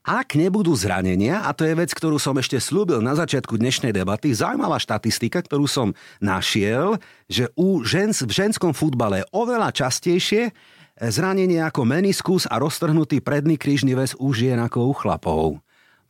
Ak 0.00 0.32
nebudú 0.32 0.72
zranenia, 0.74 1.44
a 1.44 1.52
to 1.52 1.62
je 1.68 1.76
vec, 1.76 1.92
ktorú 1.92 2.16
som 2.16 2.34
ešte 2.40 2.56
slúbil 2.56 3.04
na 3.04 3.12
začiatku 3.14 3.60
dnešnej 3.60 3.92
debaty, 3.92 4.32
zaujímavá 4.32 4.80
štatistika, 4.80 5.44
ktorú 5.44 5.68
som 5.68 5.92
našiel, 6.18 6.96
že 7.28 7.52
u 7.52 7.84
žens, 7.84 8.24
v 8.24 8.32
ženskom 8.32 8.72
futbale 8.72 9.28
oveľa 9.30 9.70
častejšie 9.70 10.50
zranenie 10.96 11.60
ako 11.60 11.84
meniskus 11.84 12.48
a 12.48 12.56
roztrhnutý 12.56 13.20
predný 13.20 13.60
krížny 13.60 13.92
väz 13.92 14.16
u 14.16 14.32
žien 14.32 14.56
ako 14.58 14.88
u 14.88 14.94
chlapov. 14.96 15.44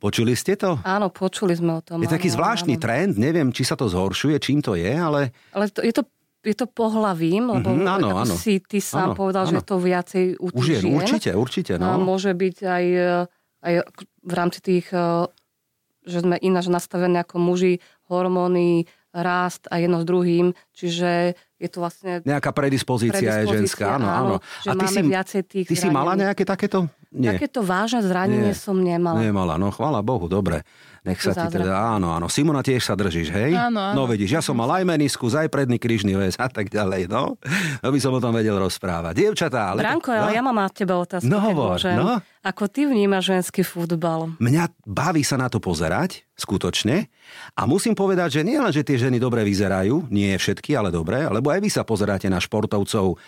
Počuli 0.01 0.33
ste 0.33 0.57
to? 0.57 0.81
Áno, 0.81 1.13
počuli 1.13 1.53
sme 1.53 1.77
o 1.77 1.83
tom. 1.85 2.01
Je 2.01 2.09
áno, 2.09 2.15
taký 2.17 2.33
zvláštny 2.33 2.79
áno. 2.79 2.83
trend, 2.83 3.13
neviem, 3.21 3.53
či 3.53 3.69
sa 3.69 3.77
to 3.77 3.85
zhoršuje, 3.85 4.39
čím 4.41 4.65
to 4.65 4.79
je, 4.79 4.89
ale... 4.97 5.35
Ale 5.53 5.69
to, 5.69 5.85
je 5.85 5.93
to 5.93 6.09
je 6.41 6.57
to 6.57 6.67
pohlavím, 6.67 7.53
lebo 7.53 7.69
mm-hmm, 7.77 7.95
áno, 8.01 8.09
áno. 8.25 8.35
si 8.35 8.65
ty 8.65 8.81
sám 8.81 9.13
áno, 9.13 9.17
povedal, 9.17 9.45
áno. 9.45 9.53
že 9.53 9.61
to 9.61 9.77
viacej 9.77 10.25
u 10.41 10.49
tých 10.49 10.81
žien. 10.81 10.97
Určite, 10.97 11.31
určite. 11.37 11.73
No. 11.77 11.93
A 11.93 11.95
môže 12.01 12.33
byť 12.33 12.57
aj, 12.65 12.85
aj 13.61 13.75
v 14.25 14.33
rámci 14.33 14.59
tých, 14.65 14.89
eh, 14.93 15.29
že 16.09 16.19
sme 16.25 16.41
ináč 16.41 16.73
nastavení 16.73 17.21
ako 17.21 17.37
muži, 17.37 17.85
hormóny, 18.09 18.89
rást 19.13 19.67
a 19.69 19.83
jedno 19.83 20.01
s 20.01 20.07
druhým, 20.07 20.55
čiže 20.73 21.35
je 21.61 21.69
to 21.69 21.79
vlastne... 21.85 22.25
Nejaká 22.25 22.57
predispozícia, 22.57 23.21
predispozícia 23.21 23.45
je 23.45 23.57
ženská, 23.61 24.01
áno, 24.01 24.09
áno. 24.09 24.35
Že 24.65 24.69
a 24.69 24.73
ty 24.81 24.87
si, 24.89 25.01
viacej 25.05 25.41
tých 25.45 25.67
Ty 25.69 25.75
zranení. 25.77 25.85
si 25.85 25.89
mala 25.93 26.13
nejaké 26.17 26.43
takéto? 26.49 26.89
Nie. 27.13 27.37
Takéto 27.37 27.61
vážne 27.61 28.01
zranenie 28.07 28.55
Nie. 28.55 28.57
som 28.57 28.81
nemala. 28.81 29.21
Nemala, 29.21 29.55
no 29.61 29.69
chvála 29.69 30.01
Bohu, 30.01 30.31
dobre. 30.31 30.65
Nech 31.01 31.17
sa 31.25 31.33
ti 31.33 31.59
teda, 31.59 31.97
áno, 31.97 32.13
áno. 32.13 32.29
Simona 32.29 32.61
tiež 32.61 32.85
sa 32.85 32.93
držíš, 32.93 33.33
hej? 33.33 33.57
Áno, 33.57 33.81
áno. 33.81 34.05
No 34.05 34.09
vidíš, 34.09 34.37
ja 34.37 34.43
som 34.45 34.53
mal 34.53 34.69
aj 34.69 34.85
meniskus, 34.85 35.33
aj 35.33 35.49
predný 35.49 35.81
krížny 35.81 36.13
väz 36.13 36.37
a 36.37 36.47
tak 36.47 36.69
ďalej, 36.69 37.09
no. 37.09 37.41
To 37.81 37.89
by 37.89 37.99
som 37.99 38.13
o 38.15 38.21
tom 38.21 38.37
vedel 38.37 38.55
rozprávať. 38.61 39.17
Dievčatá, 39.17 39.73
ale... 39.73 39.81
Branko, 39.81 40.13
ale 40.13 40.31
no? 40.31 40.37
ja 40.37 40.43
mám 40.45 40.61
na 40.61 40.69
teba 40.69 41.01
otázku. 41.01 41.25
No 41.25 41.41
hovor, 41.41 41.81
no. 41.83 42.21
Ako 42.41 42.69
ty 42.73 42.89
vnímaš 42.89 43.33
ženský 43.33 43.67
futbal? 43.67 44.33
Mňa 44.41 44.73
baví 44.85 45.21
sa 45.27 45.41
na 45.41 45.51
to 45.51 45.61
pozerať, 45.61 46.25
skutočne. 46.37 47.11
A 47.53 47.69
musím 47.69 47.93
povedať, 47.93 48.41
že 48.41 48.47
nie 48.47 48.57
len, 48.57 48.73
že 48.73 48.81
tie 48.81 48.97
ženy 48.97 49.21
dobre 49.21 49.45
vyzerajú, 49.45 50.09
nie 50.09 50.33
všetky, 50.37 50.73
ale 50.73 50.89
dobre, 50.89 51.21
lebo 51.29 51.50
aj 51.51 51.61
vy 51.61 51.71
sa 51.71 51.83
pozeráte 51.83 52.31
na 52.31 52.39
športovcov, 52.39 53.19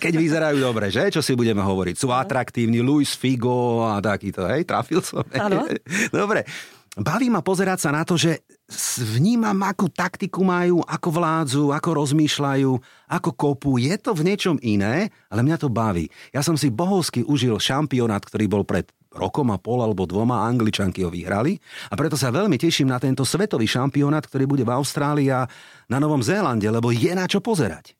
keď 0.00 0.12
vyzerajú 0.16 0.56
dobre, 0.64 0.88
že? 0.88 1.12
Čo 1.12 1.20
si 1.20 1.36
budeme 1.36 1.60
hovoriť? 1.60 1.94
Sú 2.00 2.08
atraktívni, 2.08 2.80
Luis 2.80 3.12
Figo 3.12 3.84
a 3.84 4.00
takýto, 4.00 4.48
hej? 4.48 4.64
Trafil 4.64 5.04
som. 5.04 5.24
Áno. 5.36 5.68
dobre. 6.12 6.48
Baví 6.98 7.30
ma 7.30 7.46
pozerať 7.46 7.78
sa 7.86 7.90
na 7.94 8.02
to, 8.02 8.18
že 8.18 8.42
vnímam, 9.14 9.54
akú 9.62 9.86
taktiku 9.86 10.42
majú, 10.42 10.82
ako 10.82 11.08
vládzu, 11.14 11.64
ako 11.70 11.88
rozmýšľajú, 11.94 12.72
ako 13.06 13.30
kopu. 13.38 13.78
Je 13.78 13.94
to 14.02 14.18
v 14.18 14.26
niečom 14.26 14.56
iné, 14.66 15.14
ale 15.30 15.46
mňa 15.46 15.56
to 15.62 15.70
baví. 15.70 16.10
Ja 16.34 16.42
som 16.42 16.58
si 16.58 16.74
bohovsky 16.74 17.22
užil 17.22 17.62
šampionát, 17.62 18.24
ktorý 18.26 18.50
bol 18.50 18.64
pred 18.66 18.90
rokom 19.18 19.50
a 19.50 19.58
pol 19.58 19.82
alebo 19.82 20.06
dvoma 20.06 20.46
Angličanky 20.46 21.02
ho 21.02 21.10
vyhrali 21.10 21.58
a 21.90 21.94
preto 21.98 22.14
sa 22.14 22.30
veľmi 22.30 22.54
teším 22.54 22.88
na 22.88 23.02
tento 23.02 23.26
svetový 23.26 23.66
šampionát, 23.66 24.22
ktorý 24.22 24.46
bude 24.46 24.62
v 24.62 24.72
Austrálii 24.72 25.28
a 25.34 25.50
na 25.90 25.98
Novom 25.98 26.22
Zélande, 26.22 26.70
lebo 26.70 26.94
je 26.94 27.10
na 27.10 27.26
čo 27.26 27.42
pozerať. 27.42 27.98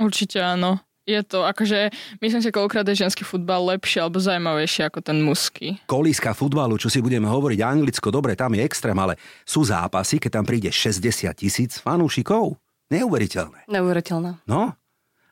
Určite 0.00 0.40
áno 0.40 0.80
je 1.10 1.20
to, 1.26 1.42
akože 1.42 1.90
myslím 2.22 2.40
si, 2.40 2.54
koľkokrát 2.54 2.86
je 2.86 3.02
ženský 3.02 3.26
futbal 3.26 3.66
lepší 3.74 3.98
alebo 3.98 4.22
zaujímavejší 4.22 4.86
ako 4.86 4.98
ten 5.02 5.18
mužský. 5.18 5.82
Kolíska 5.90 6.36
futbalu, 6.36 6.78
čo 6.78 6.86
si 6.86 7.02
budeme 7.02 7.26
hovoriť 7.26 7.58
anglicko, 7.58 8.14
dobre, 8.14 8.38
tam 8.38 8.54
je 8.54 8.62
extrém, 8.62 8.94
ale 8.94 9.18
sú 9.42 9.66
zápasy, 9.66 10.22
keď 10.22 10.40
tam 10.40 10.44
príde 10.46 10.70
60 10.70 11.26
tisíc 11.34 11.82
fanúšikov. 11.82 12.54
Neuveriteľné. 12.90 13.70
Neuveriteľné. 13.70 14.46
No, 14.50 14.74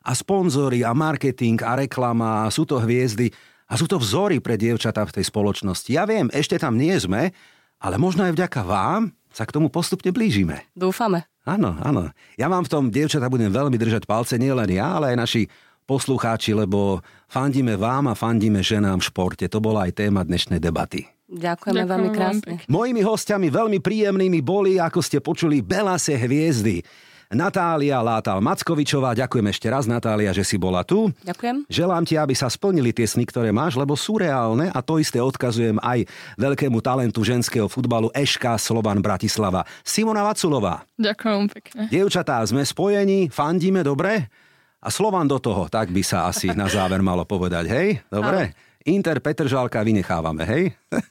a 0.09 0.12
sponzory 0.14 0.87
a 0.87 0.94
marketing 0.94 1.61
a 1.61 1.77
reklama, 1.77 2.47
a 2.47 2.53
sú 2.55 2.64
to 2.64 2.81
hviezdy 2.81 3.29
a 3.69 3.73
sú 3.77 3.85
to 3.85 4.01
vzory 4.01 4.41
pre 4.41 4.57
dievčatá 4.57 5.05
v 5.05 5.21
tej 5.21 5.29
spoločnosti. 5.29 5.93
Ja 5.93 6.09
viem, 6.09 6.33
ešte 6.33 6.57
tam 6.57 6.81
nie 6.81 6.97
sme, 6.97 7.37
ale 7.79 8.01
možno 8.01 8.25
aj 8.25 8.35
vďaka 8.35 8.65
vám 8.65 9.13
sa 9.29 9.45
k 9.45 9.55
tomu 9.55 9.69
postupne 9.69 10.09
blížime. 10.09 10.65
Dúfame. 10.73 11.29
Áno, 11.45 11.77
áno. 11.81 12.13
Ja 12.41 12.49
vám 12.49 12.65
v 12.65 12.73
tom, 12.73 12.85
dievčatá, 12.89 13.29
budem 13.29 13.53
veľmi 13.53 13.77
držať 13.77 14.09
palce, 14.09 14.41
nielen 14.41 14.69
ja, 14.73 15.01
ale 15.01 15.13
aj 15.13 15.17
naši 15.17 15.43
poslucháči, 15.89 16.53
lebo 16.53 17.01
fandíme 17.29 17.77
vám 17.81 18.13
a 18.13 18.19
fandíme 18.19 18.61
ženám 18.61 19.01
v 19.01 19.09
športe. 19.09 19.45
To 19.49 19.61
bola 19.61 19.89
aj 19.89 19.97
téma 19.97 20.21
dnešnej 20.21 20.61
debaty. 20.61 21.09
Ďakujeme 21.29 21.85
Ďakujem 21.85 21.89
veľmi 21.89 22.11
krásne. 22.13 22.53
Mojimi 22.69 23.01
hostiami 23.05 23.49
veľmi 23.53 23.79
príjemnými 23.85 24.41
boli, 24.41 24.81
ako 24.81 25.01
ste 25.01 25.21
počuli, 25.21 25.61
Belase 25.61 26.17
hviezdy. 26.17 26.85
Natália 27.29 28.01
Látal 28.01 28.41
Mackovičová, 28.41 29.12
ďakujem 29.12 29.53
ešte 29.53 29.69
raz 29.69 29.85
Natália, 29.85 30.33
že 30.33 30.41
si 30.49 30.57
bola 30.57 30.81
tu. 30.81 31.12
Ďakujem. 31.29 31.69
Želám 31.69 32.09
ti, 32.09 32.17
aby 32.17 32.33
sa 32.33 32.49
splnili 32.49 32.88
tie 32.88 33.05
sny, 33.05 33.29
ktoré 33.29 33.53
máš, 33.53 33.77
lebo 33.77 33.93
sú 34.01 34.17
reálne 34.17 34.73
a 34.73 34.81
to 34.81 34.97
isté 34.97 35.21
odkazujem 35.21 35.77
aj 35.85 36.09
veľkému 36.41 36.81
talentu 36.81 37.21
ženského 37.21 37.69
futbalu 37.69 38.09
Eška 38.17 38.57
Slovan 38.57 39.05
Bratislava. 39.05 39.69
Simona 39.85 40.25
Vaculová. 40.25 40.88
Ďakujem 40.97 41.53
pekne. 41.53 41.83
Dievčatá, 41.93 42.41
sme 42.49 42.64
spojení, 42.64 43.29
fandíme, 43.29 43.85
dobre? 43.85 44.33
A 44.81 44.88
Slovan 44.88 45.29
do 45.29 45.37
toho, 45.37 45.69
tak 45.69 45.93
by 45.93 46.01
sa 46.01 46.33
asi 46.33 46.49
na 46.57 46.64
záver 46.64 47.05
malo 47.05 47.29
povedať, 47.29 47.69
hej? 47.69 47.88
Dobre? 48.09 48.57
Áno. 48.57 48.67
Inter 48.88 49.21
Petržalka 49.21 49.85
vynechávame, 49.85 50.49
hej? 50.49 50.62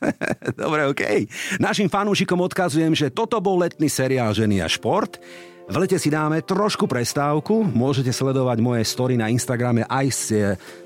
Dobre, 0.65 0.89
OK. 0.89 1.29
Našim 1.61 1.85
fanúšikom 1.85 2.41
odkazujem, 2.41 2.97
že 2.97 3.13
toto 3.13 3.37
bol 3.37 3.61
letný 3.61 3.85
seriál 3.85 4.33
Ženy 4.33 4.65
a 4.65 4.67
šport. 4.71 5.21
V 5.67 5.75
lete 5.75 5.99
si 5.99 6.07
dáme 6.07 6.39
trošku 6.47 6.87
prestávku, 6.87 7.59
môžete 7.59 8.15
sledovať 8.15 8.63
moje 8.63 8.87
story 8.87 9.19
na 9.19 9.27
Instagrame 9.27 9.83
aj 9.83 10.07
z 10.15 10.27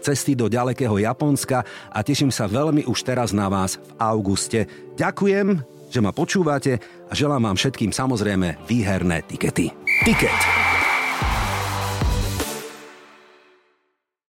cesty 0.02 0.34
do 0.34 0.50
ďalekého 0.50 0.98
Japonska 0.98 1.62
a 1.94 2.02
teším 2.02 2.34
sa 2.34 2.50
veľmi 2.50 2.90
už 2.90 3.06
teraz 3.06 3.30
na 3.30 3.46
vás 3.46 3.78
v 3.78 3.92
auguste. 4.02 4.66
Ďakujem, 4.98 5.62
že 5.86 6.00
ma 6.02 6.10
počúvate 6.10 6.82
a 6.82 7.14
želám 7.14 7.54
vám 7.54 7.62
všetkým 7.62 7.94
samozrejme 7.94 8.66
výherné 8.66 9.22
tikety. 9.30 9.70
Tiket 10.02 10.81